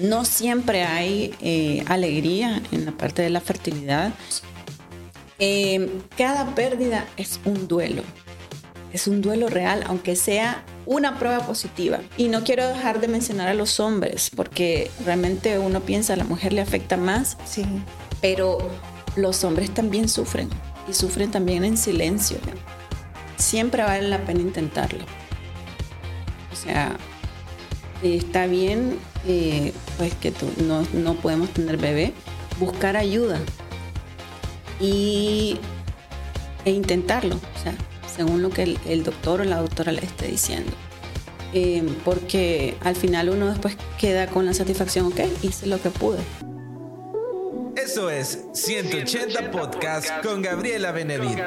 [0.00, 4.12] No siempre hay eh, alegría en la parte de la fertilidad.
[5.38, 8.02] Eh, cada pérdida es un duelo.
[8.94, 12.00] Es un duelo real, aunque sea una prueba positiva.
[12.16, 16.24] Y no quiero dejar de mencionar a los hombres, porque realmente uno piensa a la
[16.24, 17.36] mujer le afecta más.
[17.44, 17.64] Sí.
[18.22, 18.70] Pero
[19.16, 20.48] los hombres también sufren
[20.88, 22.38] y sufren también en silencio.
[23.36, 25.04] Siempre vale la pena intentarlo.
[26.52, 26.96] O sea,
[28.02, 30.32] está bien eh, pues que
[30.64, 32.12] no, no podemos tener bebé,
[32.58, 33.38] buscar ayuda
[34.80, 35.58] y,
[36.64, 37.74] e intentarlo, o sea,
[38.14, 40.72] según lo que el, doctor o la doctora le esté diciendo.
[41.52, 46.18] Eh, porque al final uno después queda con la satisfacción, ok, hice lo que pude.
[47.82, 51.38] Eso es 180 Podcast con Gabriela Benedit.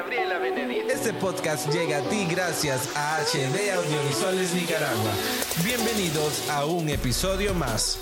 [0.90, 5.12] Este podcast llega a ti gracias a HD Audiovisuales Nicaragua.
[5.64, 7.98] Bienvenidos a un episodio más.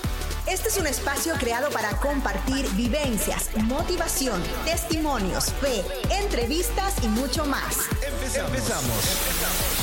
[0.47, 5.83] Este es un espacio creado para compartir vivencias, motivación, testimonios, fe,
[6.19, 7.87] entrevistas y mucho más.
[8.01, 8.57] Empezamos.
[8.57, 9.82] Empezamos.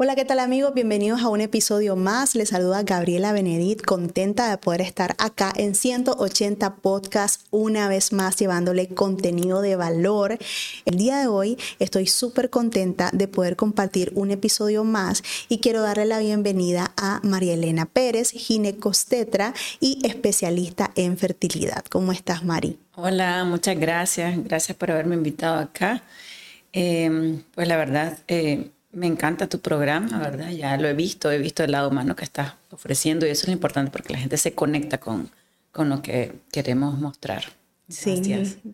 [0.00, 0.74] Hola, ¿qué tal amigos?
[0.74, 2.36] Bienvenidos a un episodio más.
[2.36, 8.36] Les saluda Gabriela Benedit, contenta de poder estar acá en 180 Podcast una vez más
[8.36, 10.38] llevándole contenido de valor.
[10.84, 15.82] El día de hoy estoy súper contenta de poder compartir un episodio más y quiero
[15.82, 21.84] darle la bienvenida a María Elena Pérez, ginecostetra y especialista en fertilidad.
[21.90, 22.78] ¿Cómo estás, Mari?
[22.94, 24.44] Hola, muchas gracias.
[24.44, 26.04] Gracias por haberme invitado acá.
[26.72, 28.16] Eh, pues la verdad...
[28.28, 30.50] Eh, me encanta tu programa, ¿verdad?
[30.50, 33.48] Ya lo he visto, he visto el lado humano que estás ofreciendo y eso es
[33.48, 35.30] lo importante porque la gente se conecta con,
[35.72, 37.44] con lo que queremos mostrar.
[37.88, 38.20] Sí,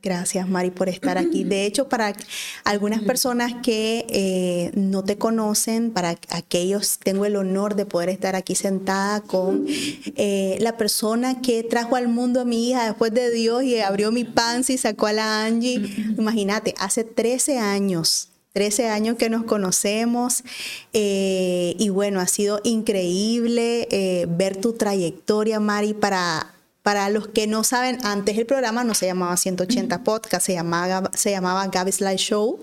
[0.03, 0.49] gracias.
[0.49, 1.45] Mari por estar aquí.
[1.45, 2.17] De hecho, para
[2.65, 8.35] algunas personas que eh, no te conocen, para aquellos tengo el honor de poder estar
[8.35, 13.31] aquí sentada con eh, la persona que trajo al mundo a mi hija después de
[13.31, 15.77] Dios y abrió mi panza y sacó a la Angie.
[16.19, 20.45] Imagínate, hace 13 años 13 años que nos conocemos
[20.93, 26.51] eh, y bueno, ha sido increíble eh, ver tu trayectoria, Mari, para...
[26.83, 31.11] Para los que no saben, antes el programa no se llamaba 180 Podcast, se llamaba,
[31.15, 32.61] se llamaba Gaby's Live Show.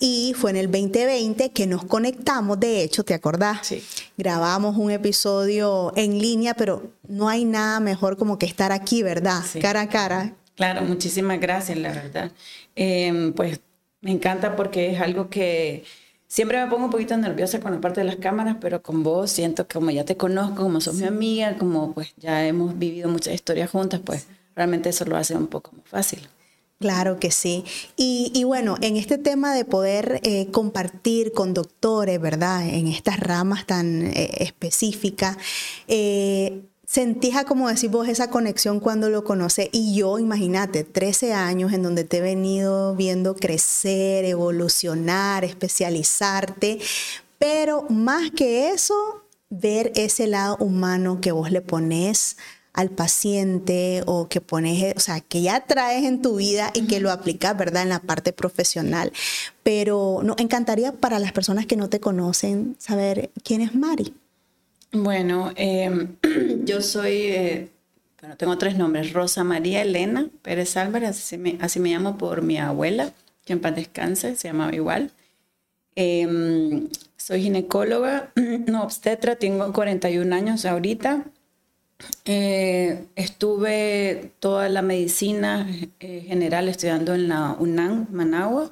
[0.00, 3.64] Y fue en el 2020 que nos conectamos, de hecho, ¿te acordás?
[3.64, 3.80] Sí.
[4.16, 9.44] Grabamos un episodio en línea, pero no hay nada mejor como que estar aquí, ¿verdad?
[9.60, 10.34] Cara a cara.
[10.56, 12.32] Claro, muchísimas gracias, la verdad.
[12.74, 13.60] Eh, pues
[14.04, 15.82] me encanta porque es algo que
[16.28, 19.30] siempre me pongo un poquito nerviosa con la parte de las cámaras, pero con vos
[19.30, 23.08] siento que como ya te conozco, como sos mi amiga, como pues ya hemos vivido
[23.08, 26.20] muchas historias juntas, pues realmente eso lo hace un poco más fácil.
[26.80, 27.64] Claro que sí.
[27.96, 32.68] Y, bueno, en este tema de poder eh, compartir con doctores, ¿verdad?
[32.68, 35.38] En estas ramas tan eh, específicas,
[35.88, 36.62] eh,
[36.94, 39.68] sentía, como decís vos, esa conexión cuando lo conoce.
[39.72, 46.78] Y yo, imagínate, 13 años en donde te he venido viendo crecer, evolucionar, especializarte.
[47.36, 48.94] Pero más que eso,
[49.50, 52.36] ver ese lado humano que vos le pones
[52.72, 57.00] al paciente o que pones, o sea, que ya traes en tu vida y que
[57.00, 59.12] lo aplicas, ¿verdad?, en la parte profesional.
[59.64, 64.14] Pero nos encantaría para las personas que no te conocen saber quién es Mari.
[64.94, 66.16] Bueno, em,
[66.64, 67.68] yo soy, eh,
[68.20, 72.42] bueno, tengo tres nombres, Rosa María Elena Pérez Álvarez, así me, así me llamo por
[72.42, 73.12] mi abuela,
[73.44, 73.74] que en paz
[74.18, 75.10] se llamaba igual.
[75.96, 78.32] Em, soy ginecóloga,
[78.66, 81.24] no obstetra, tengo 41 años ahorita.
[82.24, 85.68] Eh, estuve toda la medicina
[85.98, 88.70] eh, general estudiando en la UNAM, Managua.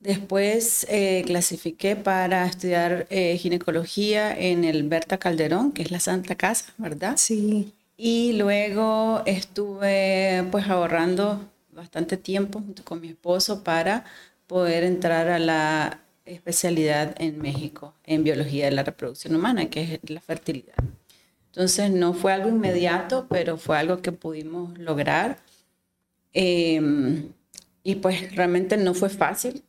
[0.00, 6.36] Después eh, clasifiqué para estudiar eh, ginecología en el Berta Calderón, que es la Santa
[6.36, 7.18] Casa, ¿verdad?
[7.18, 7.74] Sí.
[7.98, 14.06] Y luego estuve pues ahorrando bastante tiempo junto con mi esposo para
[14.46, 20.10] poder entrar a la especialidad en México en biología de la reproducción humana, que es
[20.10, 20.76] la fertilidad.
[21.48, 25.38] Entonces no fue algo inmediato, pero fue algo que pudimos lograr.
[26.32, 27.32] Em,
[27.82, 29.62] y pues realmente no fue fácil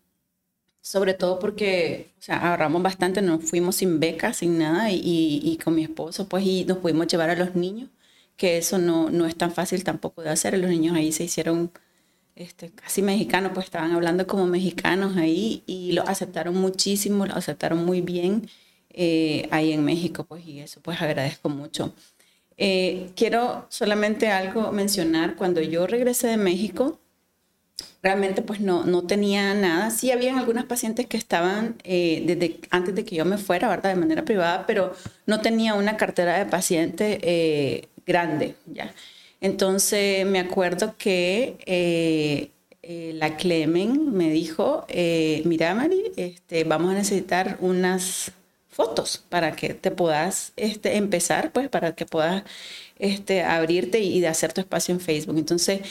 [0.81, 5.57] sobre todo porque o sea, ahorramos bastante, nos fuimos sin becas, sin nada, y, y,
[5.63, 7.89] con mi esposo, pues, y nos pudimos llevar a los niños,
[8.37, 10.57] que eso no, no es tan fácil tampoco de hacer.
[10.57, 11.71] Los niños ahí se hicieron
[12.35, 17.85] este, casi mexicanos, pues estaban hablando como mexicanos ahí, y lo aceptaron muchísimo, lo aceptaron
[17.85, 18.49] muy bien
[18.91, 21.93] eh, ahí en México, pues, y eso pues agradezco mucho.
[22.57, 26.99] Eh, quiero solamente algo mencionar, cuando yo regresé de México,
[28.01, 29.91] realmente pues no, no tenía nada.
[29.91, 33.91] Sí habían algunas pacientes que estaban eh, desde antes de que yo me fuera, ¿verdad?
[33.93, 34.93] De manera privada, pero
[35.25, 38.93] no tenía una cartera de paciente eh, grande, ¿ya?
[39.41, 42.49] Entonces me acuerdo que eh,
[43.13, 44.85] la Clemen me dijo,
[45.45, 48.31] mira Mari, este, vamos a necesitar unas
[48.69, 52.43] fotos para que te puedas este, empezar, pues para que puedas
[52.99, 55.37] este, abrirte y, y hacer tu espacio en Facebook.
[55.37, 55.81] Entonces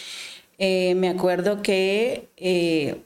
[0.63, 3.01] eh, me acuerdo que, eh,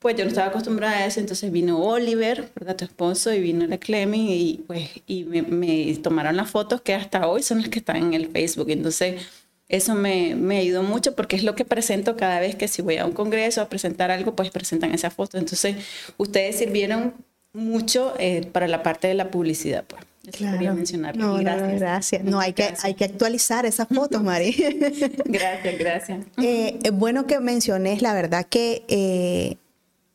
[0.00, 2.74] pues yo no estaba acostumbrada a eso, entonces vino Oliver, ¿verdad?
[2.74, 7.28] Tu esposo, y vino la Clemen, y pues y me, tomaron las fotos que hasta
[7.28, 8.70] hoy son las que están en el Facebook.
[8.70, 9.22] Entonces,
[9.68, 12.96] eso me, me ayudó mucho porque es lo que presento cada vez que si voy
[12.96, 15.38] a un congreso a presentar algo, pues presentan esa foto.
[15.38, 15.76] Entonces,
[16.16, 17.14] ustedes sirvieron
[17.52, 20.02] mucho eh, para la parte de la publicidad, pues.
[20.32, 20.74] Claro.
[20.74, 21.16] No, gracias.
[21.16, 22.24] No, gracias.
[22.24, 24.52] No, hay que, hay que actualizar esas fotos, Mari.
[25.24, 26.26] gracias, gracias.
[26.42, 29.56] Eh, es bueno que menciones, la verdad que eh,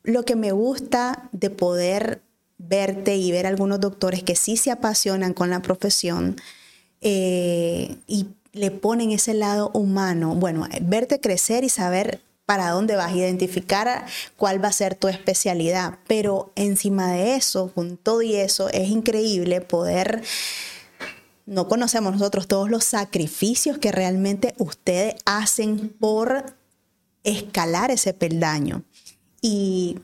[0.04, 2.22] lo que me gusta de poder
[2.58, 6.38] verte y ver algunos doctores que sí se apasionan con la profesión
[7.02, 13.12] eh, y le ponen ese lado humano, bueno, verte crecer y saber para dónde vas,
[13.12, 14.06] a identificar
[14.36, 16.00] cuál va a ser tu especialidad.
[16.08, 20.24] Pero encima de eso, con todo y eso, es increíble poder...
[21.46, 26.56] No conocemos nosotros todos los sacrificios que realmente ustedes hacen por
[27.26, 28.84] escalar ese peldaño.
[29.42, 30.00] Y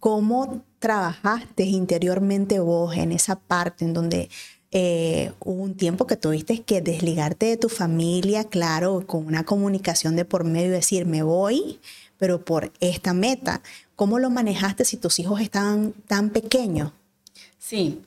[0.00, 4.30] cómo trabajaste interiormente vos en esa parte en donde
[4.72, 10.24] eh, un tiempo que tuviste que desligarte de tu familia, claro, con una comunicación de
[10.24, 11.80] por medio, decir, me voy,
[12.18, 13.62] pero por esta meta.
[13.96, 16.92] ¿Cómo lo manejaste si tus hijos estaban tan pequeños?
[17.58, 18.00] Sí.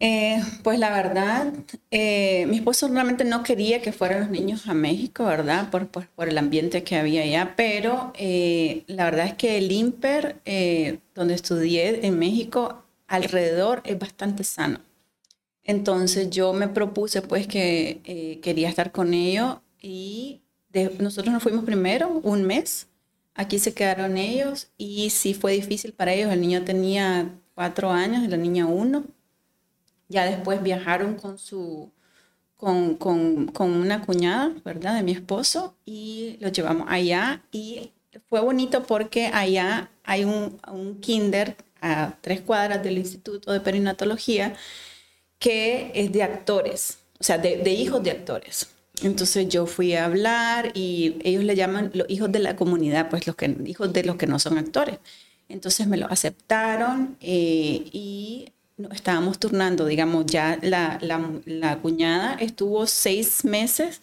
[0.00, 1.52] Eh, pues la verdad,
[1.90, 5.70] eh, mi esposo realmente no quería que fueran los niños a México, ¿verdad?
[5.70, 10.40] Por, por, por el ambiente que había allá, pero la verdad es que el IMPER,
[11.14, 14.80] donde estudié en México, alrededor es bastante sano.
[15.68, 20.40] Entonces yo me propuse pues que eh, quería estar con ellos y
[20.98, 22.88] nosotros nos fuimos primero un mes.
[23.34, 26.32] Aquí se quedaron ellos y sí fue difícil para ellos.
[26.32, 29.04] El niño tenía cuatro años y la niña uno.
[30.08, 31.92] Ya después viajaron con su,
[32.56, 34.94] con, con, con, una cuñada, ¿verdad?
[34.94, 37.92] De mi esposo y los llevamos allá y
[38.30, 44.54] fue bonito porque allá hay un, un kinder a tres cuadras del Instituto de Perinatología
[45.38, 48.68] que es de actores, o sea, de, hijos de actores.
[49.02, 53.26] Entonces yo fui a hablar y ellos le llaman los hijos de la comunidad, pues
[53.26, 54.98] los hijos de los que no son actores.
[55.48, 58.52] Entonces me lo aceptaron eh, y
[58.92, 64.00] estábamos turnando, digamos, ya la, la, cuñada estuvo seis meses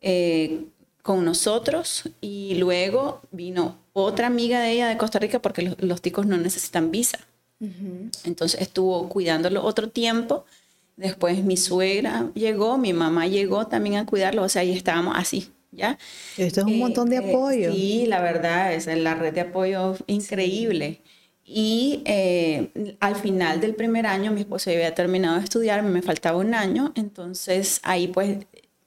[0.00, 0.64] eh,
[1.02, 6.02] con nosotros y luego vino otra amiga de ella de Costa Rica porque los, los
[6.02, 7.20] ticos no necesitan visa.
[7.60, 10.44] Entonces estuvo cuidándolo otro tiempo.
[10.96, 15.50] Después mi suegra llegó, mi mamá llegó también a cuidarlo, o sea, ahí estábamos así,
[15.70, 15.98] ¿ya?
[16.38, 17.72] Esto es un montón de eh, apoyo.
[17.72, 21.02] sí, la verdad, es la red de apoyo increíble.
[21.44, 26.38] Y eh, al final del primer año, mi esposo había terminado de estudiar, me faltaba
[26.38, 28.38] un año, entonces ahí pues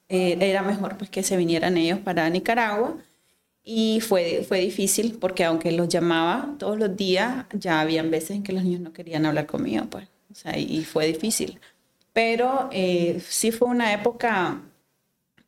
[0.09, 2.97] eh, era mejor pues que se vinieran ellos para Nicaragua
[3.63, 8.43] y fue, fue difícil porque aunque los llamaba todos los días, ya habían veces en
[8.43, 10.07] que los niños no querían hablar conmigo, pues.
[10.31, 11.59] O sea, y fue difícil.
[12.13, 14.61] Pero eh, sí fue una época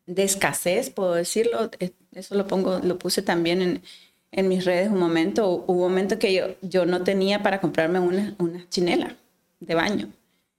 [0.05, 1.69] de escasez, puedo decirlo.
[2.13, 3.81] Eso lo pongo, lo puse también en,
[4.31, 5.49] en mis redes un momento.
[5.67, 9.15] Hubo un momento que yo, yo no tenía para comprarme una, una chinela
[9.59, 10.09] de baño.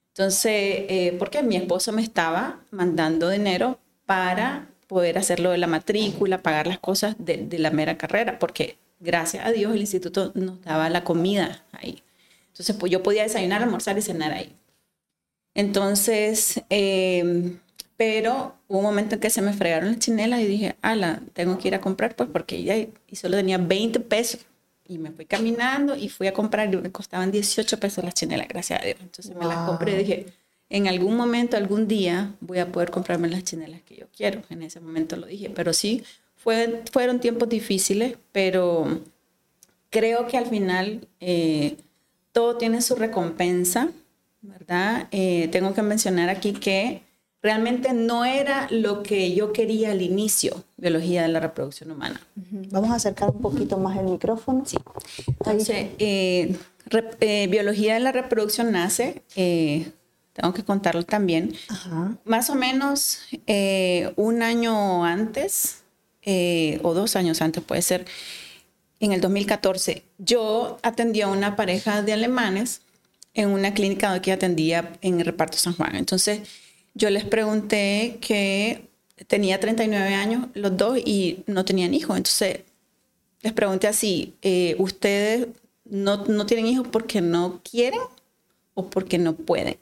[0.09, 0.53] Entonces,
[0.88, 6.67] eh, porque mi esposo me estaba mandando dinero para poder hacerlo de la matrícula, pagar
[6.67, 11.03] las cosas de, la mera carrera, porque gracias a Dios el instituto nos daba la
[11.03, 12.03] comida ahí.
[12.49, 14.55] Entonces, pues yo podía desayunar, almorzar y cenar ahí.
[15.55, 17.59] Entonces, em,
[17.97, 21.57] pero hubo un momento en que se me fregaron las chinelas y dije, ala, tengo
[21.57, 24.45] que ir a comprar, pues porque ya y solo tenía 20 pesos.
[24.87, 28.47] Y me fui caminando y fui a comprar y me costaban 18 pesos las chinelas,
[28.47, 28.99] gracias a Dios.
[29.01, 30.27] Entonces me las compré y dije,
[30.73, 34.41] en algún momento, algún día, voy a poder comprarme las chinelas que yo quiero.
[34.49, 36.02] En ese momento lo dije, pero sí,
[36.35, 39.02] fue, fueron tiempos difíciles, pero
[39.91, 41.76] creo que al final eh,
[42.33, 43.91] todo tiene su recompensa,
[44.41, 45.09] ¿verdad?
[45.11, 47.02] Eh, tengo que mencionar aquí que
[47.43, 52.19] realmente no era lo que yo quería al inicio, biología de la reproducción humana.
[52.71, 54.64] Vamos a acercar un poquito más el micrófono.
[54.64, 54.79] Sí.
[55.26, 56.57] Entonces, eh,
[57.50, 59.23] biología de la reproducción nace
[60.33, 61.55] tengo que contarlo también.
[62.25, 65.83] Más o menos eh, un año antes,
[66.23, 68.07] eh, o dos años antes puede ser,
[69.01, 72.83] en el 2014, yo atendí a una pareja de alemanes
[73.35, 75.97] en una clínica que atendía en el reparto San Juan.
[75.97, 76.41] Entonces,
[76.95, 78.89] yo les pregunté que
[79.27, 82.17] tenía 39 años los dos y no tenían hijos.
[82.17, 82.61] Entonces,
[83.41, 85.49] les pregunté así, eh, ¿ustedes
[85.85, 88.01] no, no, tienen hijos porque no quieren
[88.75, 89.77] o porque no pueden?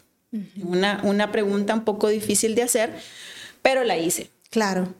[0.63, 2.95] Una, una pregunta un poco difícil de hacer,
[3.63, 4.31] pero la hice.
[4.51, 4.95] Claro.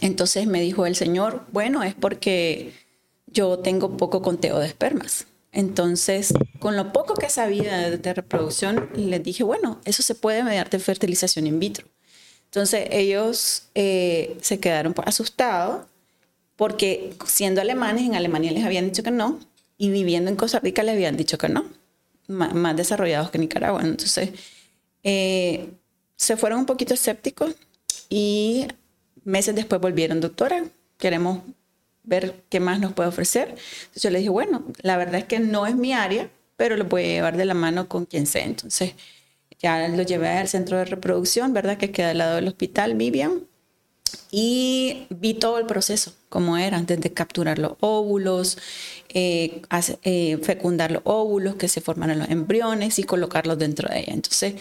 [0.00, 2.72] Entonces me dijo el señor, bueno, es porque
[3.26, 5.26] yo tengo poco conteo de espermas.
[5.52, 10.78] Entonces, con lo poco que sabía de, reproducción, les dije, bueno, eso se puede mediante
[10.78, 11.86] fertilización in vitro.
[12.44, 15.86] Entonces, ellos eh, se quedaron asustados
[16.56, 19.40] porque siendo alemanes, en Alemania les habían dicho que no,
[19.78, 21.64] y viviendo en Costa Rica les habían dicho que no,
[22.28, 23.82] más, desarrollados que Nicaragua.
[23.82, 24.30] Entonces,
[25.08, 25.70] eh,
[26.16, 27.54] se fueron un poquito escépticos
[28.08, 28.66] y
[29.22, 30.64] meses después volvieron, doctora,
[30.98, 31.42] queremos
[32.02, 33.50] ver qué más nos puede ofrecer.
[33.50, 36.86] Entonces yo le dije, bueno, la verdad es que no es mi área, pero lo
[36.86, 38.44] voy a llevar de la mano con quien sea.
[38.44, 38.94] Entonces
[39.60, 41.78] ya lo llevé al centro de reproducción, ¿verdad?
[41.78, 43.46] Que queda al lado del hospital, Vivian.
[44.38, 48.58] Y vi todo el proceso, como era, antes de capturar los óvulos,
[49.08, 49.62] eh,
[50.02, 54.12] eh, fecundar los óvulos, que se formaran los embriones y colocarlos dentro de ella.
[54.12, 54.56] Entonces,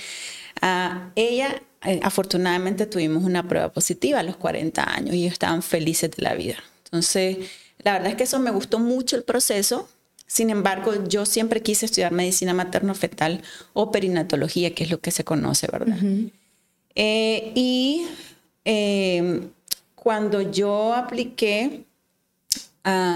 [0.61, 6.09] a ella, eh, afortunadamente, tuvimos una prueba positiva a los 40 años y estaban felices
[6.09, 6.63] de la vida.
[6.85, 7.39] Entonces,
[7.79, 9.89] la verdad es que eso me gustó mucho el proceso.
[10.25, 13.41] Sin embargo, yo siempre quise estudiar medicina materno-fetal
[13.73, 15.97] o perinatología, que es lo que se conoce, ¿verdad?
[16.95, 18.07] Eh, y
[18.63, 19.49] em,
[20.05, 21.83] cuando yo apliqué,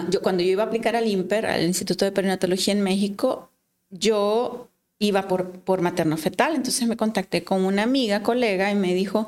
[0.10, 3.51] yo, cuando yo iba a aplicar al IMPER, al Instituto de Perinatología en México,
[3.91, 6.55] yo iba por, por materno-fetal.
[6.55, 9.27] Entonces me contacté con una amiga, colega, y me dijo,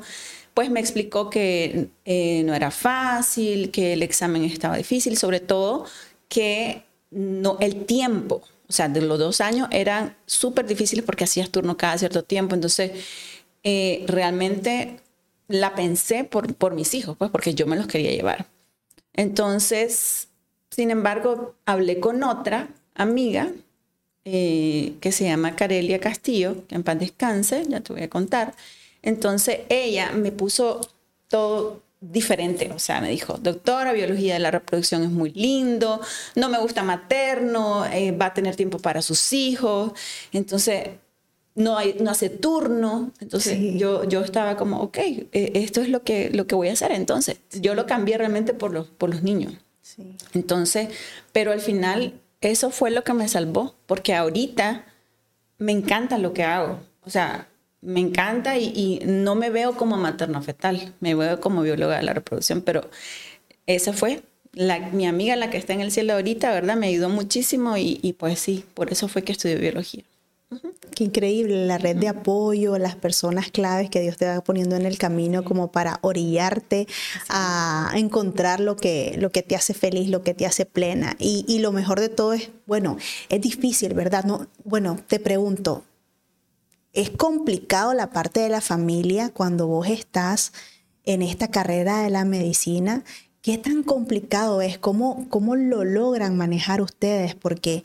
[0.54, 5.86] pues me explicó que eh, no era fácil, que el examen estaba difícil, sobre todo
[6.28, 11.48] que no, el tiempo, o sea, de los dos años eran súper difíciles porque hacías
[11.48, 12.90] turno cada cierto tiempo, entonces
[13.62, 15.01] eh, realmente
[15.52, 18.46] la pensé por, por mis hijos, pues porque yo me los quería llevar.
[19.12, 20.28] Entonces,
[20.70, 23.52] sin embargo, hablé con otra amiga
[24.24, 28.54] eh, que se llama Carelia Castillo, que en paz descanse, ya te voy a contar,
[29.02, 30.80] entonces ella me puso
[31.28, 36.00] todo diferente, o sea, me dijo, doctora, biología de la reproducción es muy lindo,
[36.34, 39.92] no me gusta materno, eh, va a tener tiempo para sus hijos,
[40.32, 40.88] entonces
[41.54, 46.02] no, hay, no hace turno, entonces yo, yo estaba como, ok, eh, esto es lo
[46.02, 49.22] que, lo que voy a hacer, entonces yo lo cambié realmente por los, por los
[49.22, 49.54] niños.
[50.32, 50.88] Entonces,
[51.32, 54.86] pero al final eso fue lo que me salvó, porque ahorita
[55.58, 57.48] me encanta lo que hago, o sea,
[57.82, 62.62] me encanta y, no me veo como materno-fetal, me veo como bióloga de la reproducción,
[62.62, 62.88] pero
[63.66, 66.76] esa fue la, mi amiga, la que está en el cielo ahorita, ¿verdad?
[66.76, 70.04] Me ayudó muchísimo y, pues sí, por eso fue que estudié biología.
[70.94, 74.86] Qué increíble la red de apoyo, las personas claves que Dios te va poniendo en
[74.86, 76.86] el camino como para orillarte
[77.28, 81.16] a encontrar lo que, lo que te hace feliz, lo que te hace plena.
[81.18, 82.96] Y, y lo mejor de todo es, bueno,
[83.28, 84.24] es difícil, ¿verdad?
[84.24, 85.84] No, bueno, te pregunto,
[86.92, 90.52] es complicado la parte de la familia cuando vos estás
[91.04, 93.02] en esta carrera de la medicina.
[93.40, 94.78] ¿Qué tan complicado es?
[94.78, 97.34] ¿Cómo, cómo lo logran manejar ustedes?
[97.34, 97.82] Porque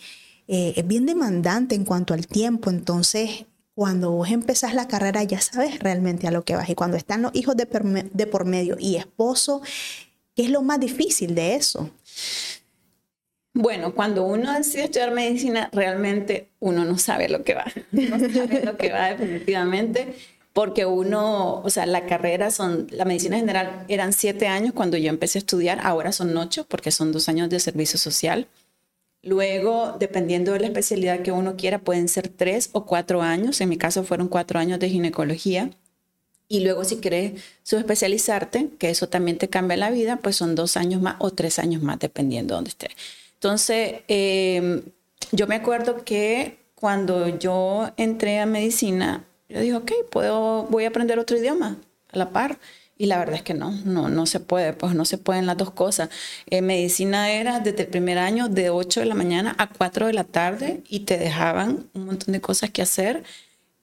[0.47, 2.69] eh, es bien demandante en cuanto al tiempo.
[2.69, 6.69] Entonces, cuando vos empezás la carrera ya sabes realmente a lo que vas.
[6.69, 7.65] Y cuando están los hijos de,
[8.11, 9.61] de por medio y esposo,
[10.35, 11.91] ¿qué es lo más difícil de eso?
[13.53, 17.65] Bueno, cuando uno decide estudiar medicina, realmente uno no sabe lo que va.
[17.91, 20.15] No sabe lo que va definitivamente,
[20.53, 25.09] porque uno, o sea, la carrera son, la medicina general eran siete años cuando yo
[25.09, 28.47] empecé a estudiar, ahora son ocho, porque son dos años de servicio social.
[29.24, 33.59] Luego, dependiendo de la especialidad que uno quiera, pueden ser tres o cuatro años.
[33.62, 35.71] En mi caso fueron cuatro años de ginecología.
[36.50, 40.77] Y luego si quieres subespecializarte, que eso también te cambia la vida, pues son dos
[40.77, 42.91] años más o tres años más, dependiendo de dónde estés.
[43.33, 44.81] Entonces, em,
[45.31, 50.89] yo me acuerdo que cuando yo entré a medicina, yo dije, ok, puedo, voy a
[50.89, 51.77] aprender otro idioma
[52.12, 52.59] a la par.
[52.97, 55.57] Y la verdad es que no, no, no se puede, pues no se pueden las
[55.57, 56.09] dos cosas.
[56.47, 60.13] En medicina era desde el primer año de 8 de la mañana a 4 de
[60.13, 63.23] la tarde y te dejaban un montón de cosas que hacer.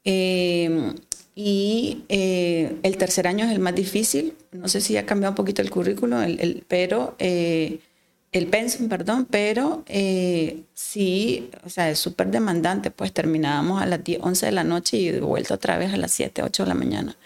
[0.05, 0.95] Em,
[1.35, 4.35] y eh, el tercer año es el más difícil.
[4.53, 7.81] No sé si ha cambiado un poquito el currículo, el, pero eh,
[8.35, 14.03] el pensum, perdón, pero eh, sí, o sea, es súper demandante, pues terminábamos a las
[14.03, 16.69] 10, 11 de la noche y de vuelta otra vez a las 7, 8 de
[16.69, 17.17] la mañana.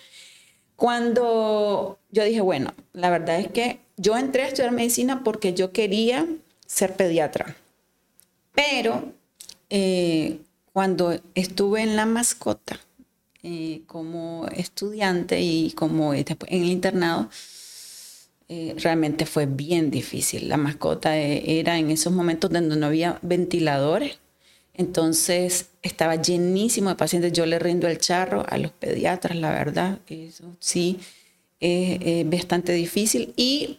[0.78, 5.72] Cuando yo dije, bueno, la verdad es que yo entré a estudiar medicina porque yo
[5.72, 6.24] quería
[6.66, 7.56] ser pediatra.
[8.54, 9.12] Pero
[9.70, 10.38] eh,
[10.72, 12.78] cuando estuve en la mascota,
[13.42, 17.28] eh, como estudiante y como en el internado,
[18.48, 20.48] eh, realmente fue bien difícil.
[20.48, 24.20] La mascota era en esos momentos donde no había ventiladores,
[24.78, 27.32] entonces estaba llenísimo de pacientes.
[27.32, 30.98] Yo le rindo el charro a los pediatras, la verdad, eso sí
[31.60, 33.34] es bastante difícil.
[33.36, 33.78] Y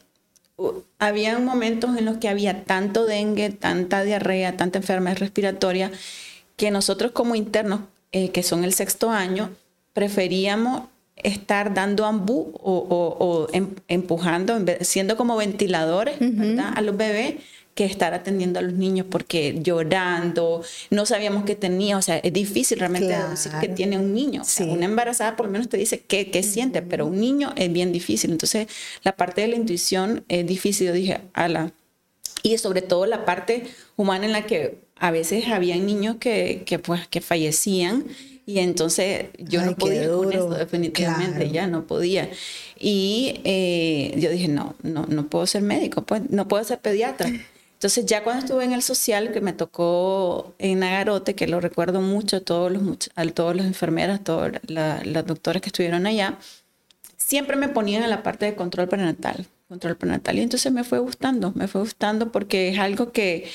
[1.00, 5.91] había momentos en los que había tanto dengue, tanta diarrea, tanta enfermedad respiratoria,
[6.58, 9.51] que nosotros como internos, eh, que son el sexto año,
[9.94, 10.84] preferíamos
[11.15, 16.18] estar dando ambú o, em, empujando, siendo como ventiladores
[16.75, 17.36] a los bebés
[17.79, 22.33] que estar atendiendo a los niños porque llorando, no sabíamos qué tenía, o sea, es
[22.33, 24.41] difícil realmente decir que tiene un niño.
[24.67, 27.93] una embarazada por lo menos te dice qué, qué siente, pero un niño es bien
[27.93, 28.31] difícil.
[28.31, 28.67] Entonces,
[29.03, 30.88] la parte de la intuición es difícil.
[30.88, 31.71] Yo dije, ala.
[32.43, 33.63] Y sobre todo la parte
[33.95, 38.07] humana en la que a veces había niños que, que, pues, que fallecían
[38.45, 42.29] y entonces yo no podía con eso, definitivamente, ya no podía.
[42.77, 47.31] Y eh, yo dije, no, no, no puedo ser médico, pues no puedo ser pediatra.
[47.79, 52.01] Entonces ya cuando estuve en el social, que me tocó en Nagarote, que lo recuerdo
[52.01, 56.38] mucho, todos los, a todas las enfermeras, todas las doctoras que estuvieron allá,
[57.15, 60.38] siempre me ponían en la parte de control prenatal, control prenatal.
[60.38, 63.50] Y entonces me fue gustando, me fue gustando porque es algo que,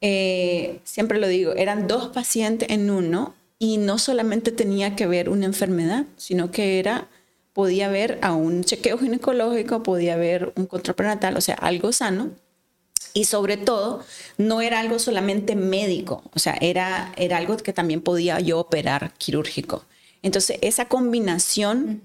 [0.00, 5.28] eh, siempre lo digo, eran dos pacientes en uno y no solamente tenía que ver
[5.28, 7.06] una enfermedad, sino que era
[7.52, 12.32] podía haber a un chequeo ginecológico, podía haber un control prenatal, o sea, algo sano
[13.12, 14.02] y sobre todo,
[14.38, 19.12] no era algo solamente médico, o sea, era, era algo que también podía yo operar
[19.18, 19.84] quirúrgico.
[20.22, 22.00] Entonces, esa combinación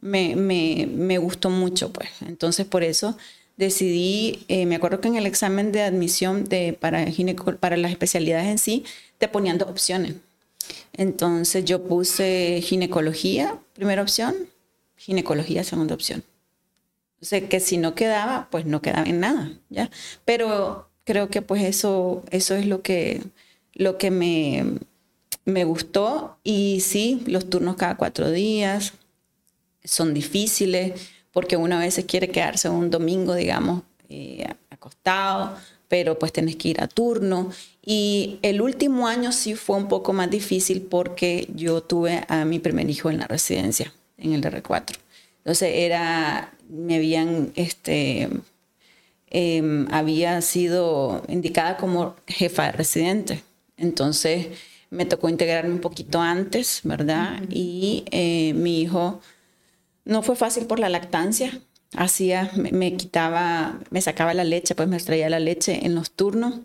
[0.00, 2.08] me, me, me, gustó mucho, pues.
[2.26, 3.18] Entonces, por eso
[3.58, 7.04] decidí, eh, me acuerdo que en el examen de admisión de, para,
[7.60, 8.84] para las especialidades en sí,
[9.18, 10.14] te ponían dos opciones.
[10.94, 14.34] Entonces, yo puse ginecología, primera opción,
[14.96, 16.24] ginecología, segunda opción.
[17.20, 19.90] O sea, que si no quedaba, pues no quedaba en nada, ¿ya?
[20.24, 23.22] Pero creo que pues eso, eso es lo que,
[23.74, 24.78] lo que me,
[25.44, 26.38] me gustó.
[26.44, 28.92] Y sí, los turnos cada cuatro días
[29.84, 31.00] son difíciles
[31.32, 35.56] porque uno a veces quiere quedarse un domingo, digamos, eh, acostado,
[35.88, 37.50] pero pues tenés que ir a turno.
[37.84, 42.58] Y el último año sí fue un poco más difícil porque yo tuve a mi
[42.58, 44.96] primer hijo en la residencia, en el R4.
[45.48, 48.28] Entonces era, me habían, este,
[49.30, 53.42] em, había sido indicada como jefa de residente.
[53.78, 54.48] Entonces
[54.90, 57.40] me tocó integrarme un poquito antes, ¿verdad?
[57.48, 59.22] Y eh, mi hijo
[60.04, 61.62] no fue fácil por la lactancia.
[61.96, 66.60] Hacía, me, quitaba, me sacaba la leche, pues me extraía la leche en los turnos.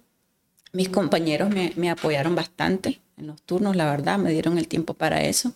[0.73, 4.93] Mis compañeros me, me apoyaron bastante en los turnos, la verdad, me dieron el tiempo
[4.93, 5.53] para eso.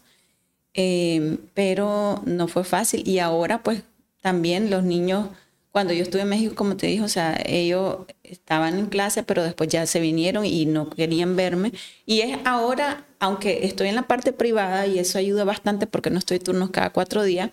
[0.80, 3.02] Em, pero no fue fácil.
[3.08, 3.82] Y ahora, pues,
[4.22, 5.30] también los niños,
[5.72, 9.44] cuando yo estuve en México, como te dije, o sea, ellos estaban en clase, pero
[9.44, 11.72] después ya se vinieron y no querían verme.
[12.06, 16.20] Y es ahora, aunque estoy en la parte privada y eso ayuda bastante porque no
[16.20, 17.50] estoy turnos cada cuatro días,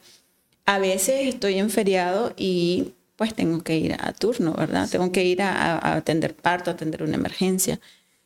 [0.67, 4.89] a veces estoy en feriado y pues tengo que ir a turno, ¿verdad?
[4.91, 7.81] Tengo que ir a, a atender parto, a atender una emergencia.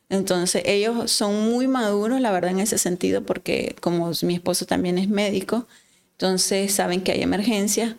[0.09, 4.97] Entonces, ellos son muy maduros, la verdad, en ese sentido, porque como mi esposo también
[4.97, 5.67] es médico,
[6.13, 7.95] entonces saben que hay emergencia,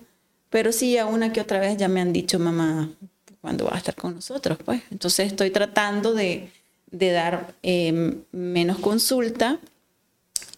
[0.51, 2.91] pero sí, a una que otra vez ya me han dicho, mamá,
[3.41, 4.59] ¿cuándo va a estar con nosotros?
[4.65, 6.51] Pues, entonces estoy tratando de,
[6.91, 9.61] dar em, menos consulta.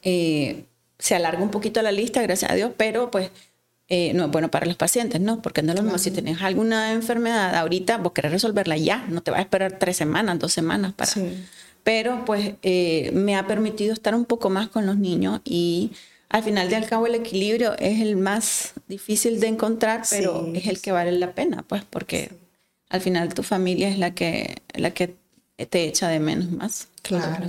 [0.02, 0.64] Eh,
[0.98, 3.30] se alarga un poquito la lista, gracias a Dios, pero pues
[3.88, 5.42] eh, no es bueno para los pacientes, ¿no?
[5.42, 9.23] Porque no es lo mismo si tienes alguna enfermedad ahorita, vos querés resolverla ya, no
[9.23, 11.12] te vas a esperar tres semanas, dos semanas para...
[11.85, 15.90] Pero pues eh, me ha permitido estar un poco más con los niños y
[16.29, 20.68] al final de al cabo el equilibrio es el más difícil de encontrar, pero es
[20.68, 22.31] el que vale la pena, pues, porque
[22.88, 25.16] al final tu familia es la que, la que
[25.68, 26.88] te echa de menos más.
[27.03, 27.45] Claro.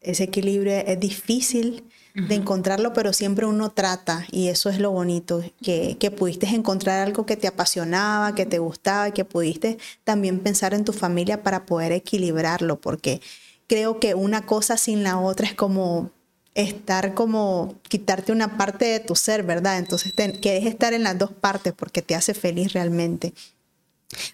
[0.00, 1.82] Ese equilibrio es difícil
[2.26, 7.06] de encontrarlo, pero siempre uno trata y eso es lo bonito, que, que, pudiste encontrar
[7.06, 11.64] algo que te apasionaba, que te gustaba, que pudiste también pensar en tu familia para
[11.66, 13.20] poder equilibrarlo, porque
[13.68, 16.10] creo que una cosa sin la otra es como
[16.54, 19.78] estar como quitarte una parte de tu ser, ¿verdad?
[19.78, 23.32] Entonces quieres estar en las dos partes porque te hace feliz realmente.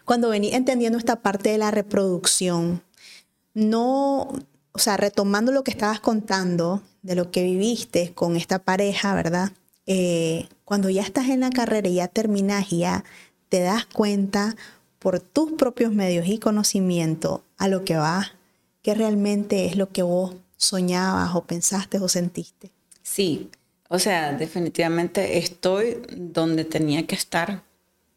[0.04, 2.82] Cuando vení entendiendo esta parte de la reproducción,
[3.52, 4.32] no,
[4.74, 9.52] o sea, retomando lo que estabas contando, de lo que viviste con esta pareja, ¿verdad?
[9.86, 13.04] Eh, cuando ya estás en la carrera y ya terminas y ya
[13.48, 14.56] te das cuenta
[14.98, 18.32] por tus propios medios y conocimiento a lo que vas
[18.84, 22.70] qué realmente es lo que vos soñabas o pensaste o sentiste.
[23.02, 23.50] Sí,
[23.88, 27.62] o sea, definitivamente estoy donde tenía que estar.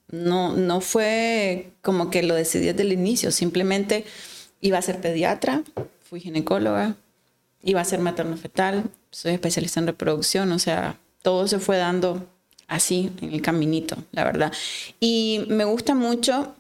[0.10, 4.06] No, no fue como que lo decidí desde el inicio, simplemente
[4.60, 5.64] iba a ser pediatra,
[6.10, 6.96] fui ginecóloga,
[7.64, 12.26] iba a ser materno-fetal, soy especialista en reproducción, o sea, todo se fue dando
[12.68, 14.52] así, en el caminito, la verdad.
[15.00, 16.54] Y me gusta mucho,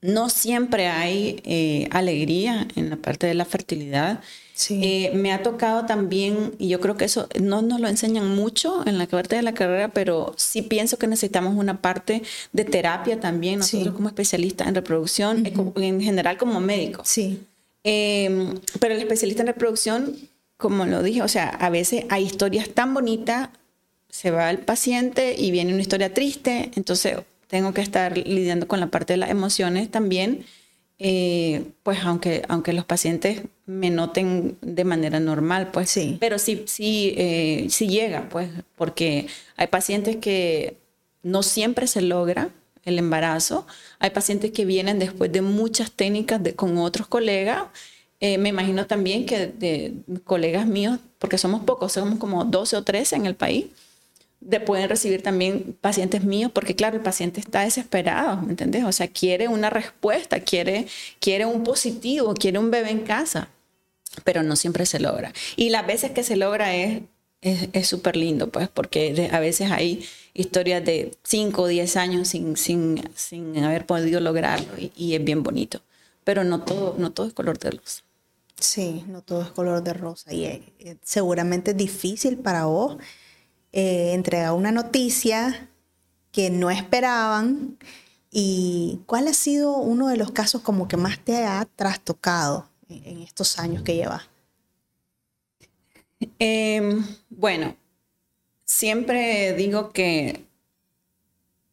[0.00, 4.20] no siempre hay eh, alegría en la parte de la fertilidad.
[4.54, 4.80] Sí.
[4.82, 8.84] Eh, me ha tocado también, y yo creo que eso no nos lo enseñan mucho
[8.86, 13.20] en la parte de la carrera, pero sí pienso que necesitamos una parte de terapia
[13.20, 13.94] también, nosotros Sí.
[13.94, 17.08] como especialistas en reproducción, eh, como- en general como médicos.
[17.08, 17.40] Sí,
[17.90, 20.14] Eh, pero el especialista en reproducción,
[20.58, 23.48] como lo dije, o sea, a veces hay historias tan bonitas,
[24.10, 28.78] se va el paciente y viene una historia triste, entonces tengo que estar lidiando con
[28.80, 30.44] la parte de las emociones también,
[30.98, 36.18] eh, pues aunque, aunque los pacientes me noten de manera normal, pues, Sí.
[36.20, 40.76] pero sí, sí, eh, sí llega, pues, porque hay pacientes que
[41.22, 42.50] no siempre se logra
[42.84, 43.66] el embarazo.
[43.98, 47.64] Hay pacientes que vienen después de muchas técnicas de- con otros colegas.
[48.20, 49.92] Eh, me imagino también que
[50.24, 53.66] colegas míos, porque somos pocos, somos como 12 o 13 en el país,
[54.40, 58.84] de pueden recibir también pacientes míos, porque claro, el paciente está desesperado, ¿me entendés?
[58.84, 60.86] O sea, quiere una respuesta, quiere,
[61.20, 63.48] quiere un positivo, quiere un bebé en casa,
[64.24, 65.32] pero no siempre se logra.
[65.56, 67.02] Y las veces que se logra es
[67.40, 70.04] es súper lindo, pues, porque a veces hay
[70.38, 75.24] historias de 5 o 10 años sin, sin, sin haber podido lograrlo y, y es
[75.24, 75.82] bien bonito.
[76.24, 78.04] Pero no todo, no todo es color de luz.
[78.58, 82.96] sí, no todo es color de rosa y eh, seguramente es difícil para vos
[83.72, 85.68] eh, entregar una noticia
[86.32, 87.76] que no esperaban
[88.30, 93.04] y cuál ha sido uno de los casos como que más te ha trastocado en,
[93.04, 94.22] en estos años que llevas.
[96.38, 97.76] Em, bueno,
[98.68, 100.44] siempre digo que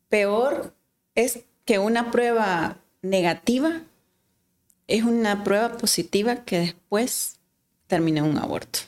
[0.10, 0.74] peor
[1.14, 3.84] es que una prueba negativa
[4.88, 7.38] es una prueba positiva que después
[7.88, 8.80] termina un aborto.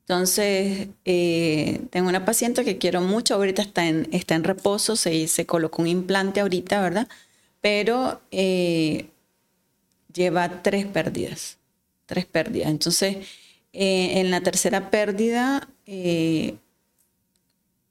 [0.00, 5.28] Entonces, eh, tengo una paciente que quiero mucho, ahorita está en, está en reposo, se,
[5.28, 7.08] se colocó un implante ahorita, ¿verdad?
[7.60, 9.06] Pero eh,
[10.12, 11.58] lleva tres pérdidas,
[12.06, 12.70] tres pérdidas.
[12.70, 13.18] Entonces,
[13.72, 15.68] eh, en la tercera pérdida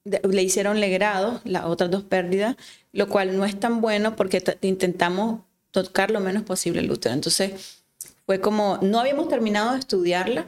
[0.06, 2.56] le hicieron legrado las otras dos pérdidas,
[2.92, 7.14] lo cual no es tan bueno porque intentamos tocar lo menos posible el útero.
[7.14, 7.82] Entonces,
[8.26, 10.46] fue como, no habíamos terminado de estudiarla,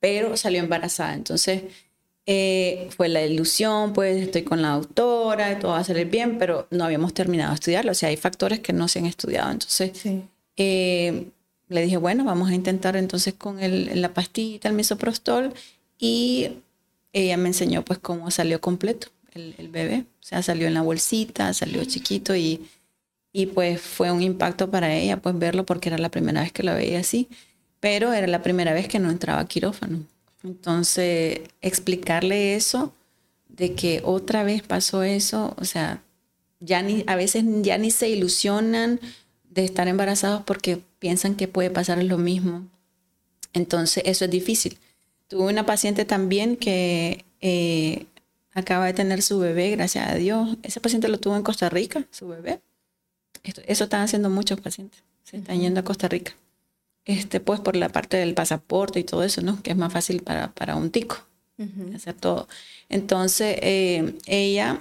[0.00, 1.14] pero salió embarazada.
[1.14, 1.64] Entonces,
[2.26, 6.66] eh, fue la ilusión, pues estoy con la doctora, todo va a salir bien, pero
[6.70, 7.92] no habíamos terminado de estudiarlo.
[7.92, 9.50] O sea, hay factores que no se han estudiado.
[9.50, 9.92] Entonces,
[10.56, 11.28] eh,
[11.68, 15.54] le dije, bueno, vamos a intentar entonces con el, la pastillita, el misoprostol,
[15.98, 16.50] y
[17.12, 20.06] ella me enseñó pues cómo salió completo el, bebé.
[20.20, 22.66] O sea, salió en la bolsita, salió chiquito y,
[23.32, 26.62] y pues fue un impacto para ella pues verlo porque era la primera vez que
[26.62, 27.28] lo veía así,
[27.80, 30.04] pero era la primera vez que no entraba quirófano.
[30.42, 32.92] Entonces, explicarle eso,
[33.48, 36.02] de que otra vez pasó eso, o sea,
[36.60, 39.00] ya ni, a veces ya ni se ilusionan
[39.50, 42.66] de estar embarazados porque piensan que puede pasar lo mismo.
[43.52, 44.78] Entonces, eso es difícil.
[45.28, 48.06] Tuve una paciente también que eh,
[48.52, 50.56] acaba de tener su bebé, gracias a Dios.
[50.62, 52.60] Ese paciente lo tuvo en Costa Rica, su bebé.
[53.42, 55.02] Esto- eso están haciendo muchos pacientes.
[55.24, 56.32] Se están yendo a Costa Rica.
[57.04, 59.62] Este, pues por la parte del pasaporte y todo eso, ¿no?
[59.62, 61.18] Que es más fácil para, para un tico
[61.94, 62.48] hacer todo.
[62.88, 64.80] Entonces, eh, ella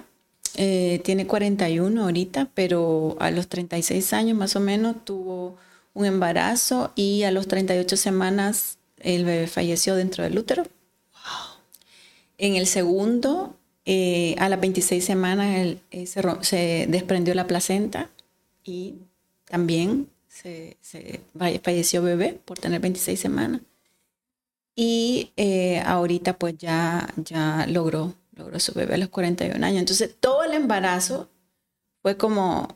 [0.55, 5.55] eh, tiene 41 ahorita, pero a los 36 años más o menos tuvo
[5.93, 10.63] un embarazo y a los 38 semanas el bebé falleció dentro del útero.
[12.37, 16.05] En el segundo, eh, a las 26 semanas, eh,
[16.41, 18.09] se, desprendió la placenta
[18.63, 18.95] y
[19.45, 23.61] también se, se falle- falleció bebé por tener 26 semanas.
[24.75, 29.79] Y eh, ahorita pues ya, ya logró, logró su bebé a los 41 años.
[29.79, 31.29] Entonces todo el embarazo
[32.01, 32.67] fue como,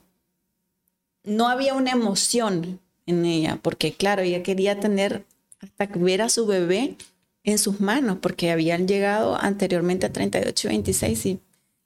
[1.26, 5.26] no había una emoción en ella, porque claro, ella quería tener
[5.62, 6.96] hasta que ver a su bebé
[7.44, 11.40] en sus manos, porque habían llegado anteriormente a 38 y 26 y,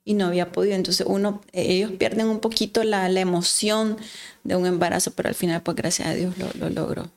[0.04, 0.74] y no había podido.
[0.74, 3.96] Entonces uno, ellos pierden un poquito la, la emoción
[4.42, 7.10] de un embarazo, pero al final pues gracias a Dios lo, lo logró.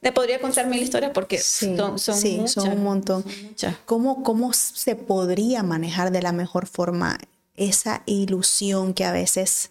[0.00, 2.52] Te podría contar mil historias porque Sí, son, son sí, muchas.
[2.54, 3.22] son un montón.
[3.22, 3.76] son muchas.
[3.84, 7.18] ¿Cómo, ¿Cómo se podría manejar de la mejor forma
[7.54, 9.70] esa ilusión que a veces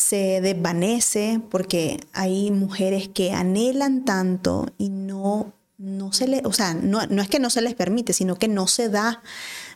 [0.00, 6.72] se desvanece porque hay mujeres que anhelan tanto y no, no se le, o sea,
[6.72, 9.22] no, no es que no se les permite, sino que no se da,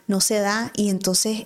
[0.07, 1.45] no se da y entonces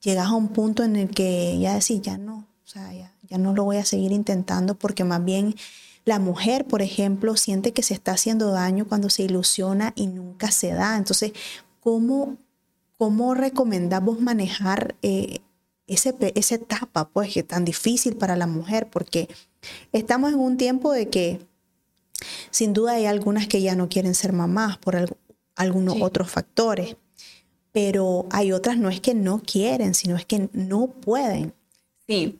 [0.00, 3.38] llegas a un punto en el que ya decís, ya no, o sea, ya, ya
[3.38, 5.56] no lo voy a seguir intentando porque más bien
[6.04, 10.52] la mujer, por ejemplo, siente que se está haciendo daño cuando se ilusiona y nunca
[10.52, 10.96] se da.
[10.96, 11.32] Entonces,
[11.80, 12.36] ¿cómo,
[12.98, 15.40] cómo recomendamos manejar eh,
[15.94, 18.88] ese, esa etapa, pues, que es tan difícil para la mujer?
[18.90, 19.28] Porque
[19.92, 21.40] estamos en un tiempo de que,
[22.50, 25.16] sin duda, hay algunas que ya no quieren ser mamás por
[25.56, 26.96] algunos otros factores,
[27.72, 31.54] pero hay otras no es que no quieren, sino es que no pueden.
[32.06, 32.36] Sí.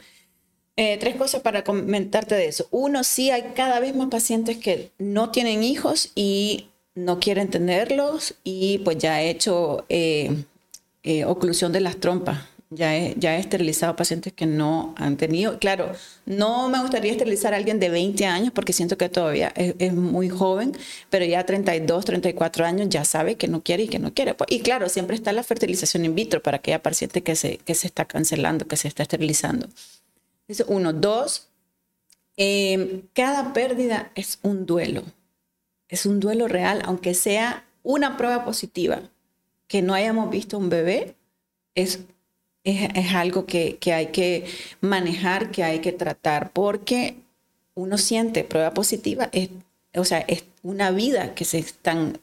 [0.76, 2.66] Eh, tres cosas para comentarte de eso.
[2.70, 8.34] Uno, sí hay cada vez más pacientes que no tienen hijos y no quieren tenerlos
[8.44, 10.44] y pues ya he hecho eh,
[11.02, 12.40] eh, oclusión de las trompas.
[12.74, 15.58] Ya he, ya he esterilizado pacientes que no han tenido.
[15.58, 15.92] Claro,
[16.26, 20.28] no me gustaría esterilizar a alguien de 20 años porque siento que todavía es, muy
[20.28, 20.76] joven,
[21.10, 24.34] pero ya 32, 34 años ya sabe que no quiere y que no quiere.
[24.34, 27.74] Pues, y claro, siempre está la fertilización in vitro para aquella paciente que se, que
[27.74, 29.68] se está cancelando, que se está esterilizando
[30.66, 30.92] uno.
[30.92, 31.48] Dos,
[32.36, 35.02] em, cada pérdida es un duelo.
[35.88, 39.02] Es un duelo real, aunque sea una prueba positiva.
[39.68, 41.14] Que no hayamos visto un bebé
[41.74, 42.00] es,
[42.64, 44.44] es, algo que, hay que
[44.80, 47.16] manejar, que hay que tratar, porque
[47.74, 49.50] uno siente prueba positiva, es,
[49.94, 52.18] o sea, es una vida que se están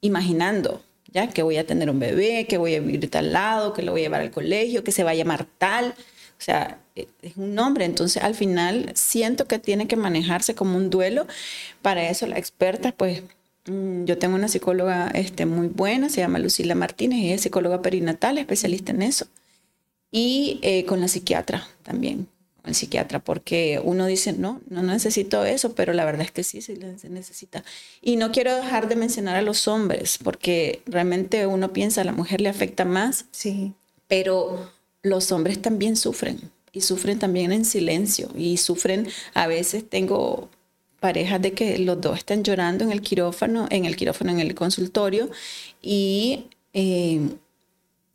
[0.00, 1.28] imaginando, ¿ya?
[1.28, 4.02] Que voy a tener un bebé, que voy a vivir tal lado, que lo voy
[4.02, 5.94] a llevar al colegio, que se va a llamar tal.
[6.38, 7.84] O sea, e, es un nombre.
[7.84, 11.26] Entonces, al final, siento que tiene que manejarse como un duelo.
[11.82, 13.22] Para eso, la experta, pues,
[13.66, 17.82] mm, yo tengo una psicóloga este, muy buena, se llama Lucila Martínez, ella es psicóloga
[17.82, 19.26] perinatal, especialista en eso.
[20.10, 22.28] Y eh, con la psiquiatra también,
[22.62, 26.44] con el psiquiatra, porque uno dice, no, no necesito eso, pero la verdad es que
[26.44, 27.62] sí, sí se necesita.
[28.00, 32.12] Y no quiero dejar de mencionar a los hombres, porque realmente uno piensa, a la
[32.12, 33.26] mujer le afecta más.
[33.30, 33.74] Sí.
[34.06, 34.70] Pero
[35.02, 40.48] los hombres también sufren y sufren también en silencio y sufren, a veces tengo
[41.00, 44.54] parejas de que los dos están llorando en el quirófano, en el quirófano, en el
[44.54, 45.30] consultorio
[45.80, 47.20] y eh,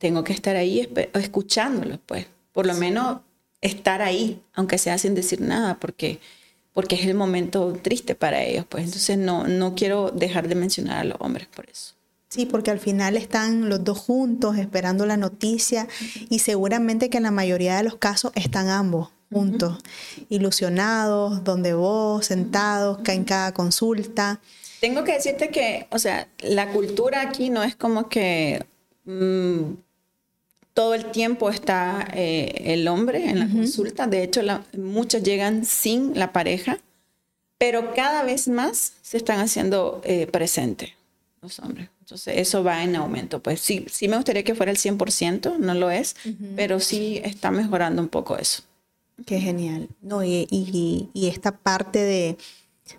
[0.03, 3.21] tengo que estar ahí escuchándolos, pues, por lo menos
[3.61, 6.19] estar ahí, aunque sea sin decir nada, porque,
[6.73, 10.97] porque es el momento triste para ellos, pues, entonces no, no quiero dejar de mencionar
[10.97, 11.93] a los hombres por eso.
[12.27, 15.87] Sí, porque al final están los dos juntos esperando la noticia
[16.29, 19.77] y seguramente que en la mayoría de los casos están ambos juntos,
[20.27, 24.41] ilusionados, donde vos, sentados, en cada consulta.
[24.81, 28.65] Tengo que decirte que, o sea, la cultura aquí no es como que
[29.05, 29.75] mm,
[30.73, 34.07] todo el tiempo está eh, el hombre en la consulta.
[34.07, 34.41] De hecho,
[34.77, 36.79] muchos llegan sin la pareja,
[37.57, 40.91] pero cada vez más se están haciendo eh, presentes
[41.41, 41.89] los hombres.
[41.99, 43.41] Entonces, eso va en aumento.
[43.41, 46.15] Pues sí, sí me gustaría que fuera el 100%, no lo es,
[46.55, 48.63] pero sí está mejorando un poco eso.
[49.25, 49.89] Qué genial.
[50.01, 52.37] No, y, y, esta parte de,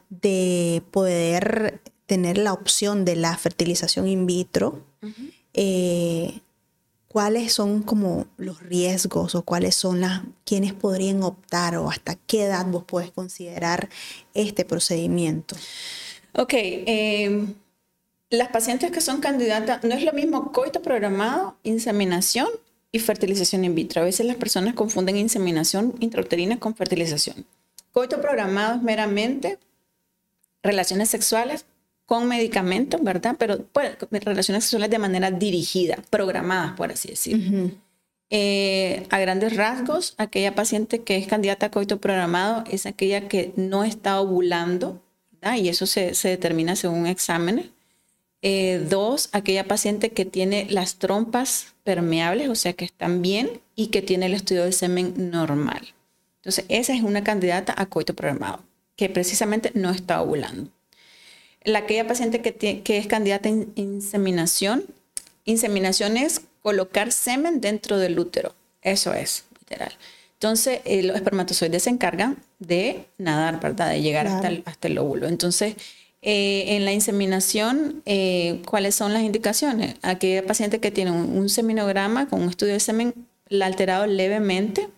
[0.08, 4.84] de, poder tener la opción de la fertilización in vitro,
[5.52, 6.40] eh,
[7.14, 12.42] ¿cuáles son como los riesgos o cuáles son las, quienes podrían optar o hasta qué
[12.42, 13.88] edad vos puedes considerar
[14.34, 15.54] este procedimiento?
[16.32, 17.46] Ok, eh,
[18.30, 22.48] las pacientes que son candidatas, no es lo mismo coito programado, inseminación
[22.90, 24.02] y fertilización in vitro.
[24.02, 27.46] A veces las personas confunden inseminación intrauterina con fertilización.
[27.92, 29.60] Coito programado es meramente
[30.64, 31.64] relaciones sexuales
[32.06, 33.36] con medicamentos, ¿verdad?
[33.38, 37.70] Pero pues, relaciones sexuales de manera dirigida, programadas, por así decirlo.
[38.30, 43.52] Eh, a grandes rasgos, aquella paciente que es candidata a coito programado es aquella que
[43.56, 45.56] no está ovulando, ¿verdad?
[45.56, 47.66] y eso se, se determina según exámenes
[48.46, 53.86] eh, dos, aquella paciente que tiene las trompas permeables, o sea que están bien y
[53.86, 55.94] que tiene el estudio de semen normal.
[56.42, 58.62] Entonces, esa es una candidata a coito programado,
[58.96, 60.70] que precisamente no está ovulando.
[61.64, 64.84] La, aquella paciente que, que es candidata a inseminación,
[65.44, 68.54] inseminación es colocar semen dentro del útero.
[68.82, 69.92] Eso es, literal.
[70.44, 73.90] Entonces, eh, los espermatozoides se encargan de nadar, ¿verdad?
[73.90, 75.26] De llegar hasta, el, hasta el óvulo.
[75.26, 75.74] Entonces,
[76.20, 79.96] eh, en la inseminación, eh, ¿cuáles son las indicaciones?
[80.02, 83.14] Aquella paciente que tiene un, seminograma con un estudio de semen
[83.48, 84.88] la alterado levemente,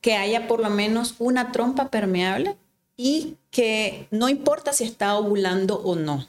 [0.00, 2.56] que haya por lo menos una trompa permeable
[2.98, 6.28] y que no importa si está ovulando o no.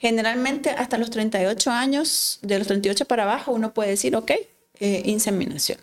[0.00, 4.32] Generalmente hasta los 38 años, de los 38 para abajo, uno puede decir, ok,
[4.80, 5.78] eh, inseminación.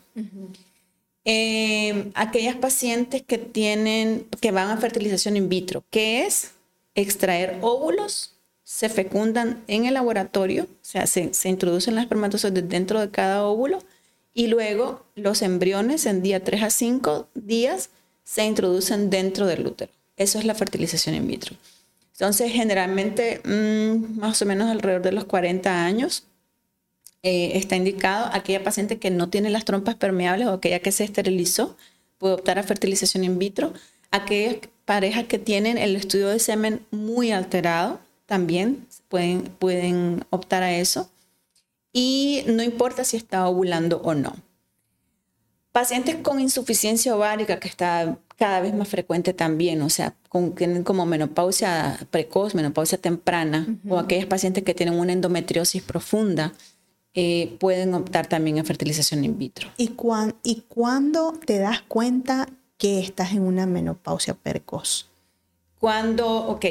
[1.23, 6.51] Eh, aquellas pacientes que tienen, que van a fertilización in vitro, que es
[6.93, 12.99] extraer óvulos, se fecundan en el laboratorio, o sea, se, se introducen las espermatozoides dentro
[12.99, 13.79] de cada óvulo
[14.33, 17.89] y luego los embriones en día 3 a 5 días
[18.23, 19.91] se introducen dentro del útero.
[20.17, 21.55] Eso es la fertilización in vitro.
[22.13, 26.25] Entonces, generalmente, mmm, más o menos alrededor de los 40 años,
[27.23, 31.03] eh, está indicado aquella paciente que no tiene las trompas permeables o aquella que se
[31.03, 31.77] esterilizó,
[32.17, 33.73] puede optar a fertilización in vitro.
[34.11, 40.75] Aquellas parejas que tienen el estudio de semen muy alterado, también pueden, pueden optar a
[40.75, 41.09] eso.
[41.93, 44.35] Y no importa si está ovulando o no.
[45.71, 50.83] Pacientes con insuficiencia ovárica, que está cada vez más frecuente también, o sea, con, tienen
[50.83, 53.93] como menopausia precoz, menopausia temprana, uh -huh.
[53.93, 56.53] o aquellas pacientes que tienen una endometriosis profunda,
[57.13, 59.69] eh, pueden optar también a fertilización in vitro.
[59.77, 59.91] ¿Y,
[60.43, 65.09] ¿Y cuándo te das cuenta que estás en una menopausia precoz?
[65.79, 66.65] Cuando, ok,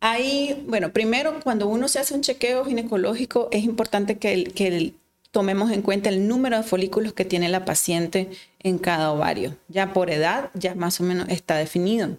[0.00, 4.68] ahí, bueno, primero cuando uno se hace un chequeo ginecológico es importante que, el, que
[4.68, 4.94] el,
[5.38, 9.56] tomemos en cuenta el número de folículos que tiene la paciente en cada ovario.
[9.68, 12.16] Ya por edad, ya más o menos está definido.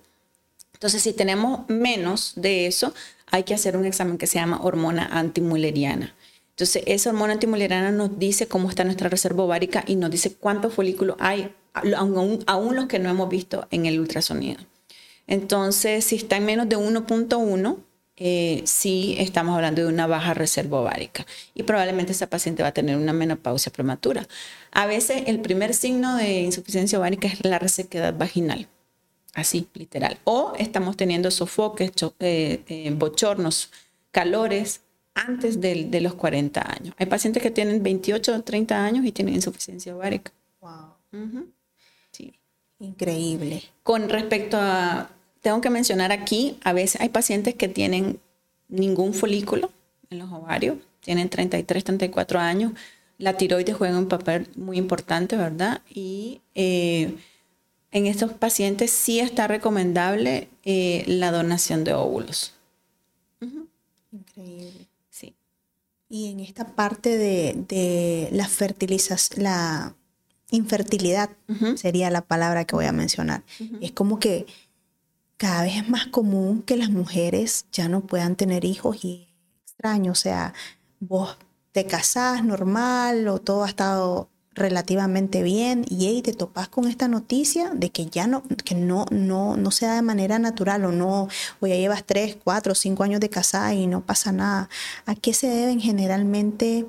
[0.71, 2.93] Entonces, si tenemos menos de eso,
[3.29, 6.15] hay que hacer un examen que se llama hormona antimuleriana.
[6.51, 10.73] Entonces, esa hormona antimuleriana nos dice cómo está nuestra reserva ovárica y nos dice cuántos
[10.73, 14.61] folículos hay, aún, aún los que no hemos visto en el ultrasonido.
[15.27, 17.79] Entonces, si está en menos de 1.1,
[18.21, 22.73] eh, sí estamos hablando de una baja reserva ovárica y probablemente esa paciente va a
[22.73, 24.27] tener una menopausia prematura.
[24.71, 28.67] A veces el primer signo de insuficiencia ovárica es la resequedad vaginal,
[29.33, 30.19] así literal.
[30.25, 33.71] O estamos teniendo sofoques, eh, eh, bochornos,
[34.11, 34.81] calores
[35.13, 36.95] antes de, de, los 40 años.
[36.97, 40.33] Hay pacientes que tienen 28 o 30 años y tienen insuficiencia ovárica.
[40.59, 40.71] Wow.
[41.13, 41.45] Uh -huh.
[42.11, 42.33] Sí.
[42.79, 43.63] Increíble.
[43.83, 45.09] Con respecto a
[45.41, 48.19] tengo que mencionar aquí, a veces hay pacientes que tienen
[48.67, 49.71] ningún folículo
[50.09, 52.73] en los ovarios, tienen 33, 34 años.
[53.17, 55.81] La tiroides juega un papel muy importante, ¿verdad?
[55.89, 57.15] Y eh,
[57.91, 62.53] en estos pacientes sí está recomendable eh, la donación de óvulos.
[63.41, 63.67] Uh -huh.
[64.11, 64.87] Increíble.
[65.09, 65.35] Sí.
[66.07, 69.95] Y en esta parte de, de la fertilización, la
[70.51, 71.77] infertilidad uh -huh.
[71.77, 73.43] sería la palabra que voy a mencionar.
[73.59, 73.77] Uh -huh.
[73.81, 74.45] Es como que
[75.39, 79.29] cada vez es más común que las mujeres ya no puedan tener hijos y
[79.63, 80.53] extraño, o sea,
[80.99, 81.37] vos
[81.71, 87.07] te casás normal o todo ha estado relativamente bien y hey, te topas con esta
[87.07, 90.91] noticia de que ya no, que no, no, no se da de manera natural o
[90.91, 91.29] no,
[91.61, 94.69] o ya llevas tres, cuatro, cinco años de casada y no pasa nada.
[95.05, 96.85] ¿A qué se deben generalmente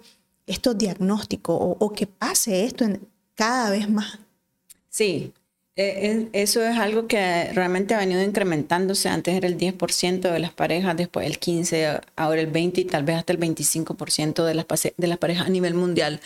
[0.48, 4.18] estos diagnósticos o, que pase esto en, cada vez más?
[4.88, 5.32] Sí,
[6.32, 9.08] eso es algo que realmente ha venido incrementándose.
[9.08, 13.04] Antes era el 10% de las parejas, después el 15%, ahora el 20% y tal
[13.04, 14.66] vez hasta el 25% de las,
[14.96, 16.20] de las parejas a nivel mundial.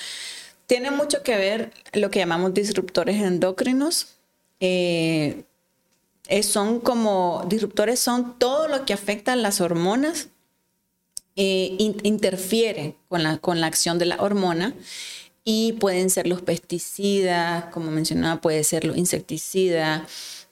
[0.67, 4.15] Tiene mucho que ver lo que llamamos disruptores endócrinos.
[4.61, 5.45] Eh,
[6.43, 10.29] son como disruptores, son todo lo que afecta a las hormonas,
[11.37, 14.75] eh, in, interfiere con la, con la acción de la hormona
[15.45, 20.03] y pueden ser los pesticidas, como mencionaba, puede ser los insecticidas,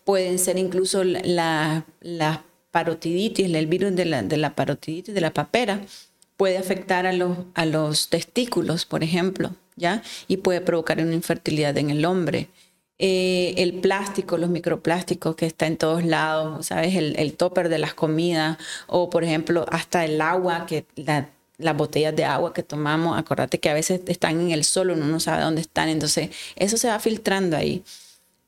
[0.05, 5.33] pueden ser incluso la, la parotiditis, el virus de la, de la parotiditis, de la
[5.33, 5.81] papera,
[6.37, 10.02] puede afectar a los, a los testículos, por ejemplo, ¿ya?
[10.28, 12.48] Y puede provocar una infertilidad en el hombre.
[12.98, 16.94] Eh, el plástico, los microplásticos que está en todos lados, ¿sabes?
[16.94, 21.31] El, el topper de las comidas, o por ejemplo, hasta el agua, que la
[21.62, 25.07] las botellas de agua que tomamos, acordate que a veces están en el sol, uno
[25.07, 27.85] no sabe dónde están, entonces eso se va filtrando ahí.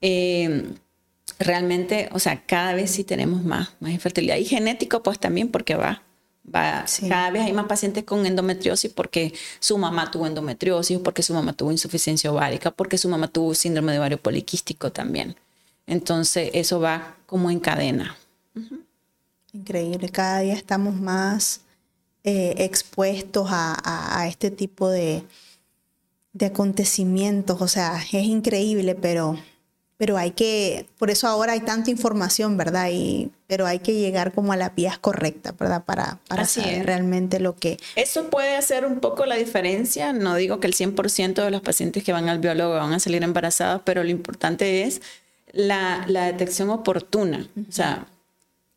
[0.00, 0.64] Eh,
[1.38, 4.36] realmente, o sea, cada vez sí tenemos más, más infertilidad.
[4.36, 6.02] Y genético, pues también porque va,
[6.52, 7.08] va, sí.
[7.08, 11.52] cada vez hay más pacientes con endometriosis porque su mamá tuvo endometriosis, porque su mamá
[11.52, 15.36] tuvo insuficiencia ovárica, porque su mamá tuvo síndrome de ovario poliquístico también.
[15.86, 18.16] Entonces, eso va como en cadena.
[18.54, 18.80] Uh -huh.
[19.52, 21.60] Increíble, cada día estamos más
[22.24, 25.22] eh, expuestos a, a, a, este tipo de,
[26.32, 27.60] de acontecimientos.
[27.60, 29.38] O sea, es increíble, pero,
[29.98, 32.88] pero hay que, por eso ahora hay tanta información, ¿verdad?
[32.90, 35.84] Y, pero hay que llegar como a las vías correctas, ¿verdad?
[35.84, 36.86] Para, para Así saber es.
[36.86, 37.78] realmente lo que...
[37.94, 40.14] Eso puede hacer un poco la diferencia.
[40.14, 43.22] No digo que el 100% de los pacientes que van al biólogo van a salir
[43.22, 45.02] embarazados, pero lo importante es
[45.52, 47.46] la, la detección oportuna.
[47.68, 48.06] O sea,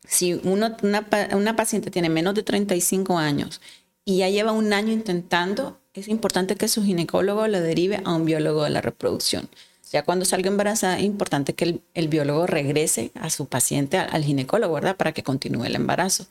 [0.08, 3.62] si uno, una, una paciente tiene menos de 35 años
[4.06, 8.26] y ya lleva un año intentando, es importante que su ginecólogo lo derive a un
[8.26, 9.50] biólogo de la reproducción.
[9.92, 14.74] Ya cuando salga embarazada es importante que el, biólogo regrese a su paciente, al, ginecólogo,
[14.74, 14.98] ¿verdad?
[14.98, 16.26] Para que continúe el embarazo.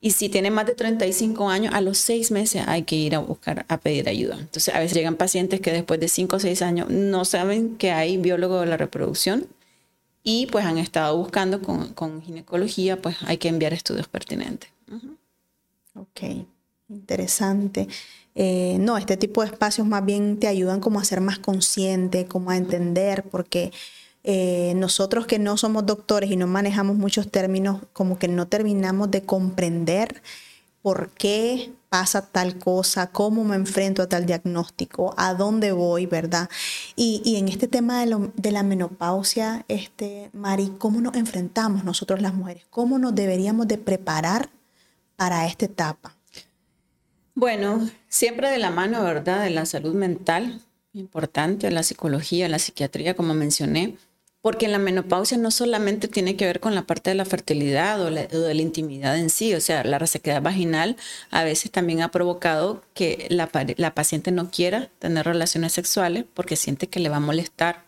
[0.00, 3.18] Y si tiene más de 35 años, a los seis meses hay que ir a
[3.18, 4.36] buscar, a pedir ayuda.
[4.38, 7.90] Entonces, a veces llegan pacientes que después de 5 o 6 años no saben que
[7.90, 9.46] hay biólogo de la reproducción
[10.28, 14.68] y pues han estado buscando con, ginecología, pues hay que enviar estudios pertinentes.
[15.94, 16.44] Ok,
[16.88, 17.86] interesante.
[18.34, 22.26] Eh, no, este tipo de espacios más bien te ayudan como a ser más consciente,
[22.26, 23.70] como a entender, porque
[24.24, 29.12] eh, nosotros que no somos doctores y no manejamos muchos términos, como que no terminamos
[29.12, 30.22] de comprender
[30.82, 36.48] por qué pasa tal cosa, cómo me enfrento a tal diagnóstico, a dónde voy, ¿verdad?
[36.94, 42.34] Y, en este tema de, de, la menopausia, este, Mari, ¿cómo nos enfrentamos nosotros las
[42.34, 42.64] mujeres?
[42.70, 44.50] ¿Cómo nos deberíamos de preparar
[45.16, 46.16] para esta etapa?
[47.34, 49.44] Bueno, siempre de la mano, ¿verdad?
[49.44, 50.62] De la salud mental,
[50.94, 53.96] importante, la psicología, la psiquiatría, como mencioné,
[54.46, 58.12] porque la menopausia no solamente tiene que ver con la parte de la fertilidad o,
[58.12, 60.96] de la intimidad en sí, o sea, la resequedad vaginal
[61.32, 63.48] a veces también ha provocado que la,
[63.92, 67.86] paciente no quiera tener relaciones sexuales porque siente que le va a molestar,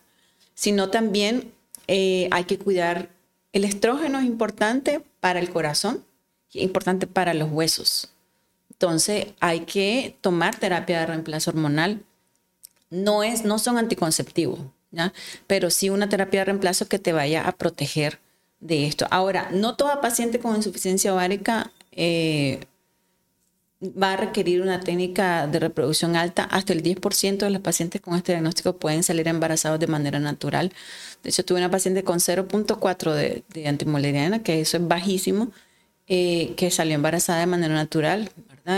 [0.57, 1.53] sino también
[1.87, 3.09] eh, hay que cuidar,
[3.53, 6.05] el estrógeno es importante para el corazón,
[6.53, 8.11] es importante para los huesos.
[8.73, 12.03] Entonces hay que tomar terapia de reemplazo hormonal.
[12.91, 14.59] No, es, no son anticonceptivos,
[14.91, 15.13] ¿ya?
[15.47, 18.19] pero sí una terapia de reemplazo que te vaya a proteger
[18.61, 19.07] de esto.
[19.11, 22.61] Ahora, no toda paciente con insuficiencia ovárica eh,
[23.81, 26.45] va a requerir una técnica de reproducción alta.
[26.45, 30.73] Hasta el 10% de los pacientes con este diagnóstico pueden salir embarazados de manera natural.
[31.23, 35.53] De hecho, tuve una paciente con 0.4 de, de que eso es bajísimo,
[36.09, 38.31] eh, que salió embarazada de manera natural.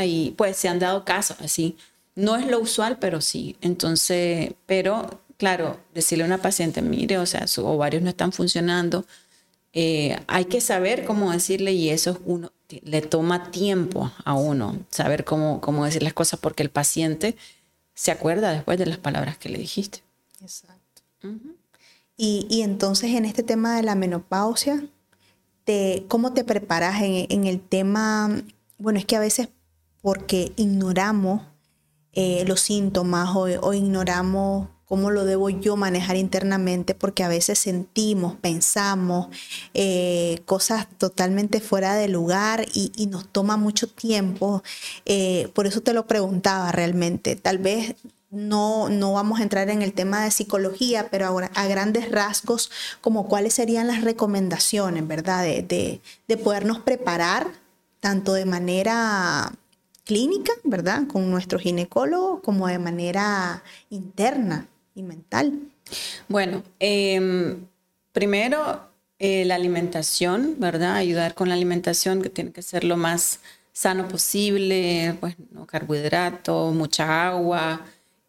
[0.05, 1.77] Y pues se han dado casos así.
[2.15, 3.57] No es lo usual, pero sí.
[3.61, 9.07] Entonces, pero claro, decirle a una paciente, mire, o sea, sus ovarios no están funcionando,
[9.73, 15.25] eh, hay que saber cómo decirle y eso uno le toma tiempo a uno saber
[15.25, 17.37] cómo, cómo decir las cosas porque el paciente
[17.95, 20.03] se acuerda después de las palabras que le dijiste.
[20.43, 21.03] Exacto.
[22.19, 24.85] y, entonces en este tema de la menopausia,
[25.65, 28.43] te, ¿cómo te preparas en, en el tema?
[28.77, 29.49] Bueno, es que a veces
[30.03, 31.43] porque ignoramos
[32.13, 38.35] eh, los síntomas o, ignoramos cómo lo debo yo manejar internamente, porque a veces sentimos,
[38.35, 39.29] pensamos
[39.73, 44.65] eh, cosas totalmente fuera de lugar y, nos toma mucho tiempo.
[45.07, 47.37] Eh, por eso te lo preguntaba realmente.
[47.37, 47.95] Tal vez
[48.31, 53.29] no, no vamos a entrar en el tema de psicología, pero a grandes rasgos, como
[53.29, 55.45] cuáles serían las recomendaciones, ¿verdad?
[55.45, 57.47] de, de podernos preparar
[58.01, 59.53] tanto de manera
[60.03, 61.07] clínica, ¿verdad?
[61.07, 64.67] Con nuestro ginecólogo, como de manera interna
[65.01, 65.59] y mental.
[66.29, 67.67] Bueno, em,
[68.13, 68.89] primero
[69.19, 70.97] eh, la alimentación, ¿verdad?
[70.97, 73.41] Ayudar con la alimentación que tiene que ser lo más
[73.73, 77.85] sano posible, pues no carbohidratos, mucha agua,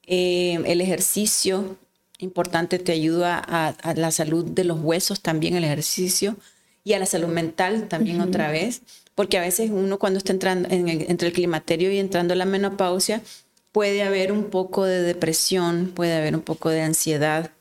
[0.06, 1.78] em, el ejercicio,
[2.20, 6.36] importante, te ayuda a, la salud de los huesos también el ejercicio
[6.84, 8.82] y a la salud mental también otra vez
[9.16, 13.22] porque a veces uno cuando está entrando entre el climaterio y entrando a la menopausia,
[13.72, 17.52] puede haber un poco de depresión, puede haber un poco de ansiedad,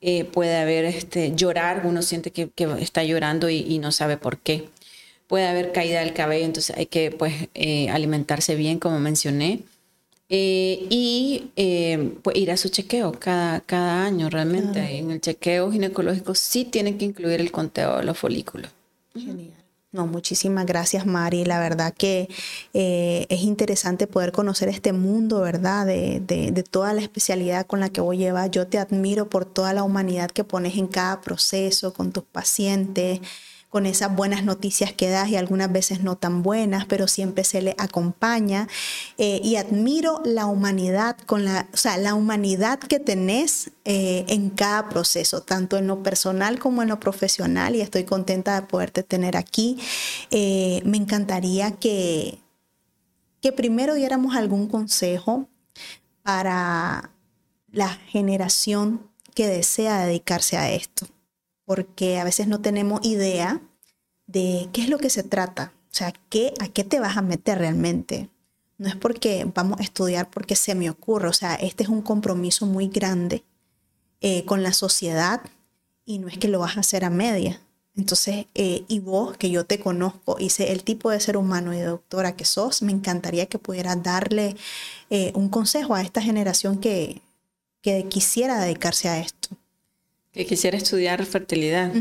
[0.00, 2.50] eh, puede haber este, llorar, uno siente que,
[2.80, 4.68] está llorando y, no sabe por qué.
[5.26, 9.60] Puede haber caída del cabello, entonces hay que pues, eh, alimentarse bien, como mencioné.
[10.30, 11.50] Eh, y
[12.22, 14.98] pues, ir a su chequeo cada, cada año realmente.
[14.98, 18.70] En el chequeo ginecológico sí tiene que incluir el conteo de los folículos.
[19.14, 19.57] Genial.
[19.90, 21.46] No, muchísimas gracias Mari.
[21.46, 22.28] La verdad que
[22.74, 25.86] eh, es interesante poder conocer este mundo, ¿verdad?
[25.86, 28.50] De, de, de, toda la especialidad con la que vos llevas.
[28.50, 33.20] Yo te admiro por toda la humanidad que pones en cada proceso, con tus pacientes,
[33.68, 37.60] con esas buenas noticias que das y algunas veces no tan buenas, pero siempre se
[37.60, 38.66] le acompaña.
[39.18, 44.50] Eh, y admiro la humanidad, con la, o sea, la humanidad que tenés eh, en
[44.50, 49.02] cada proceso, tanto en lo personal como en lo profesional, y estoy contenta de poderte
[49.02, 49.78] tener aquí.
[50.30, 52.38] Eh, me encantaría que,
[53.42, 55.48] que primero diéramos algún consejo
[56.22, 57.10] para
[57.70, 61.06] la generación que desea dedicarse a esto
[61.68, 63.60] porque a veces no tenemos idea
[64.26, 67.22] de qué es lo que se trata, o sea, ¿qué, a qué te vas a
[67.22, 68.30] meter realmente.
[68.78, 72.00] No es porque vamos a estudiar porque se me ocurre, o sea, este es un
[72.00, 73.44] compromiso muy grande
[74.22, 75.42] eh, con la sociedad
[76.06, 77.60] y no es que lo vas a hacer a media.
[77.94, 81.74] Entonces, eh, y vos, que yo te conozco y sé el tipo de ser humano
[81.74, 84.56] y de doctora que sos, me encantaría que pudieras darle
[85.10, 87.20] eh, un consejo a esta generación que,
[87.82, 89.50] que quisiera dedicarse a esto.
[90.32, 91.92] Que quisiera estudiar fertilidad.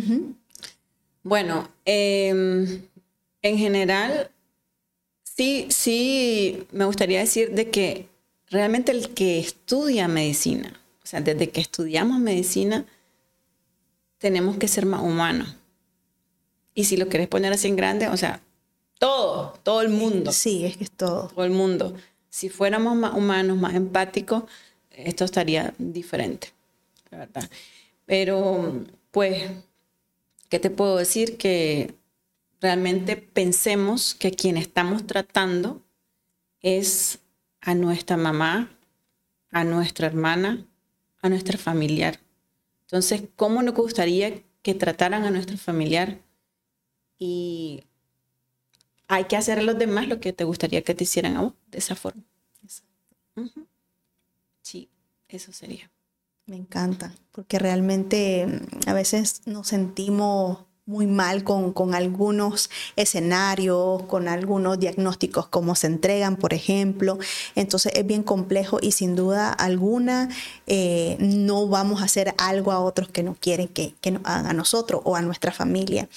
[1.23, 2.83] Bueno, em,
[3.41, 4.29] en general,
[5.23, 8.07] sí, sí, me gustaría decir de que
[8.49, 12.85] realmente el que estudia medicina, o sea, desde que estudiamos medicina,
[14.17, 15.55] tenemos que ser más humanos.
[16.73, 18.41] Y si lo querés poner así en grande, o sea,
[18.99, 20.31] todo, todo el mundo.
[20.31, 21.27] Sí, es que es todo.
[21.27, 21.95] Todo el mundo.
[22.29, 24.43] Si fuéramos más humanos, más empáticos,
[24.91, 26.49] esto estaría diferente,
[27.11, 27.49] la verdad.
[28.07, 29.51] Pero, pues,
[30.49, 31.37] ¿qué te puedo decir?
[31.37, 31.93] Que
[32.61, 35.83] realmente pensemos que quien estamos tratando
[36.61, 37.19] es
[37.59, 38.71] a nuestra mamá,
[39.51, 40.65] a nuestra hermana,
[41.21, 42.19] a nuestra familiar.
[42.83, 46.21] Entonces, ¿cómo nos gustaría que trataran a nuestro familiar?
[47.19, 47.83] Y
[49.09, 51.53] hay que hacer a los demás lo que te gustaría que te hicieran a vos,
[51.67, 52.23] de esa forma.
[54.61, 54.89] Sí,
[55.27, 55.91] eso sería.
[56.47, 64.29] Me encanta, porque realmente mm, a veces nos sentimos muy mal con, algunos escenarios, con
[64.29, 67.19] algunos diagnósticos, como se entregan, por ejemplo.
[67.55, 70.29] Entonces es bien complejo y sin duda alguna
[70.65, 74.45] eh, no vamos a hacer algo a otros que no quieren que, que nos hagan
[74.45, 76.07] a nosotros o a nuestra familia.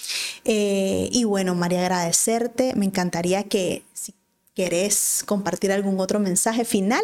[0.44, 2.74] Eh, y bueno, María, agradecerte.
[2.76, 4.14] Me encantaría que si
[4.54, 7.02] querés compartir algún otro mensaje final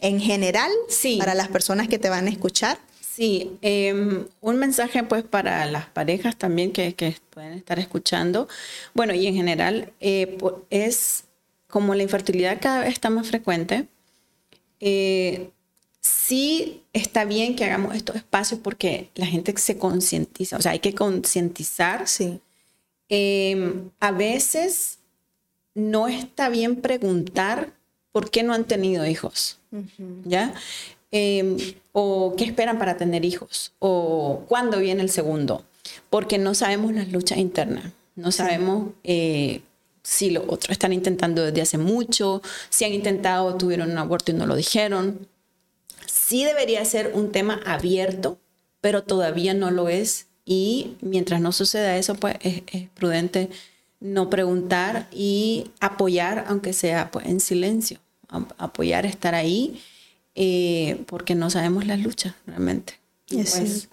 [0.00, 1.16] en general sí.
[1.18, 2.78] para las personas que te van a escuchar.
[3.00, 6.94] Sí, em, un mensaje pues para las parejas también que,
[7.30, 8.46] pueden estar escuchando.
[8.92, 10.36] Bueno, y en general eh,
[10.68, 11.24] es
[11.66, 13.88] como la infertilidad cada vez está más frecuente.
[14.80, 15.50] Eh,
[16.00, 20.80] sí está bien que hagamos estos espacios porque la gente se concientiza, o sea, hay
[20.80, 22.06] que concientizar.
[22.08, 22.40] Sí.
[23.08, 24.98] Em, a veces
[25.74, 27.72] no está bien preguntar
[28.16, 29.58] por qué no han tenido hijos,
[30.24, 30.54] ¿ya?
[31.10, 31.58] Em,
[31.92, 35.66] o qué esperan para tener hijos, o cuándo viene el segundo,
[36.08, 39.60] porque no sabemos las luchas internas, no sabemos eh,
[40.02, 42.40] si los otros están intentando desde hace mucho,
[42.70, 45.28] si han intentado, tuvieron un aborto y no lo dijeron.
[46.06, 48.38] Sí debería ser un tema abierto,
[48.80, 50.26] pero todavía no lo es.
[50.46, 52.62] Y mientras no suceda eso, pues es,
[52.94, 53.50] prudente
[54.00, 57.98] no preguntar y apoyar, aunque sea pues, en silencio,
[58.28, 59.80] apoyar, estar ahí
[60.34, 63.00] eh, porque no sabemos las luchas realmente.
[63.28, 63.88] Pues,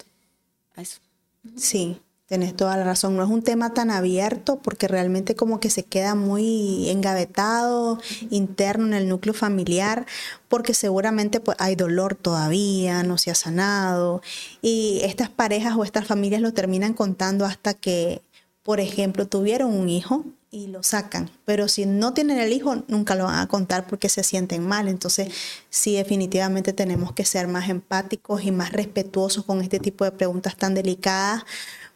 [1.56, 3.16] sí, tenés toda la razón.
[3.16, 7.98] No es un tema tan abierto porque realmente como que se queda muy engavetado
[8.30, 10.06] interno en el núcleo familiar
[10.48, 14.20] porque seguramente pues, hay dolor todavía, no se ha sanado
[14.60, 18.20] y estas parejas o estas familias lo terminan contando hasta que,
[18.62, 20.24] por ejemplo, tuvieron un hijo
[20.54, 21.30] y lo sacan.
[21.44, 24.86] Pero si no tienen el hijo, nunca lo van a contar porque se sienten mal.
[24.86, 25.28] Entonces,
[25.68, 30.56] sí, definitivamente tenemos que ser más empáticos y más respetuosos con este tipo de preguntas
[30.56, 31.42] tan delicadas,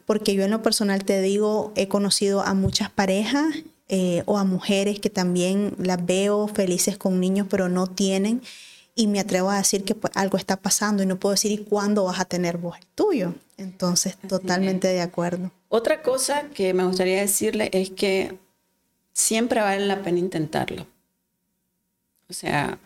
[0.07, 3.47] porque yo en lo personal te digo, he conocido a muchas parejas
[3.89, 8.43] eh, o a mujeres que también las veo felices con niños, pero no tienen.
[8.97, 11.59] Y me atrevo a decir que pues, algo está pasando y no puedo decir, ¿y
[11.59, 13.35] cuándo vas a tener vos el tuyo?
[13.57, 15.53] Entonces, totalmente de acuerdo.
[15.69, 18.37] Otra cosa que me gustaría decirle es que
[19.19, 20.87] siempre vale la pena intentarlo.
[22.29, 22.79] O sea,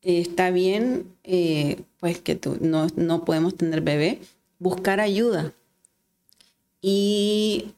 [0.00, 4.20] está bien, eh, pues que tú, no, no podemos tener bebé,
[4.58, 5.52] buscar ayuda
[6.80, 7.74] y,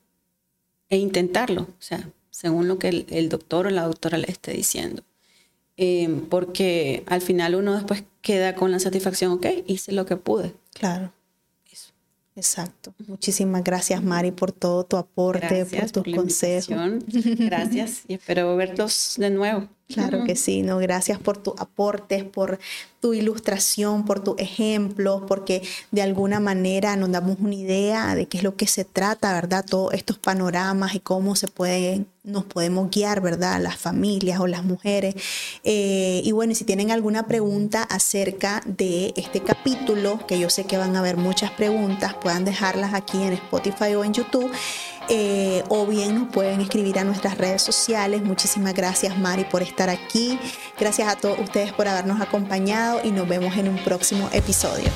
[0.91, 5.03] e intentarlo, o sea, según lo que el, doctor o la doctora le esté diciendo.
[5.77, 10.55] Eh, porque al final uno después queda con la satisfacción, ok, hice lo que pude.
[10.73, 11.13] Claro.
[12.37, 12.95] Exacto.
[13.07, 16.77] Muchísimas gracias, Mari, por todo tu aporte, por tus consejos.
[17.39, 19.69] Gracias y espero verlos de nuevo.
[19.89, 22.59] Claro que sí, no, gracias por tus aportes, por
[22.99, 25.63] tu ilustración, por tu ejemplo, porque
[25.93, 29.65] de alguna manera nos damos una idea de qué es lo que se trata, ¿verdad?
[29.65, 33.61] Todos estos panoramas y cómo se pueden, nos podemos guiar, ¿verdad?
[33.63, 35.15] Las familias o las mujeres.
[35.63, 40.79] Eh, y bueno, si tienen alguna pregunta acerca de este capítulo, que yo sé que
[40.79, 44.51] van a haber muchas preguntas, puedan dejarlas aquí en Spotify o en YouTube.
[45.09, 48.23] Eh, o bien nos pueden escribir a nuestras redes sociales.
[48.23, 50.39] Muchísimas gracias Mari por estar aquí.
[50.79, 54.91] Gracias a todos ustedes por habernos acompañado y nos vemos en un próximo episodio.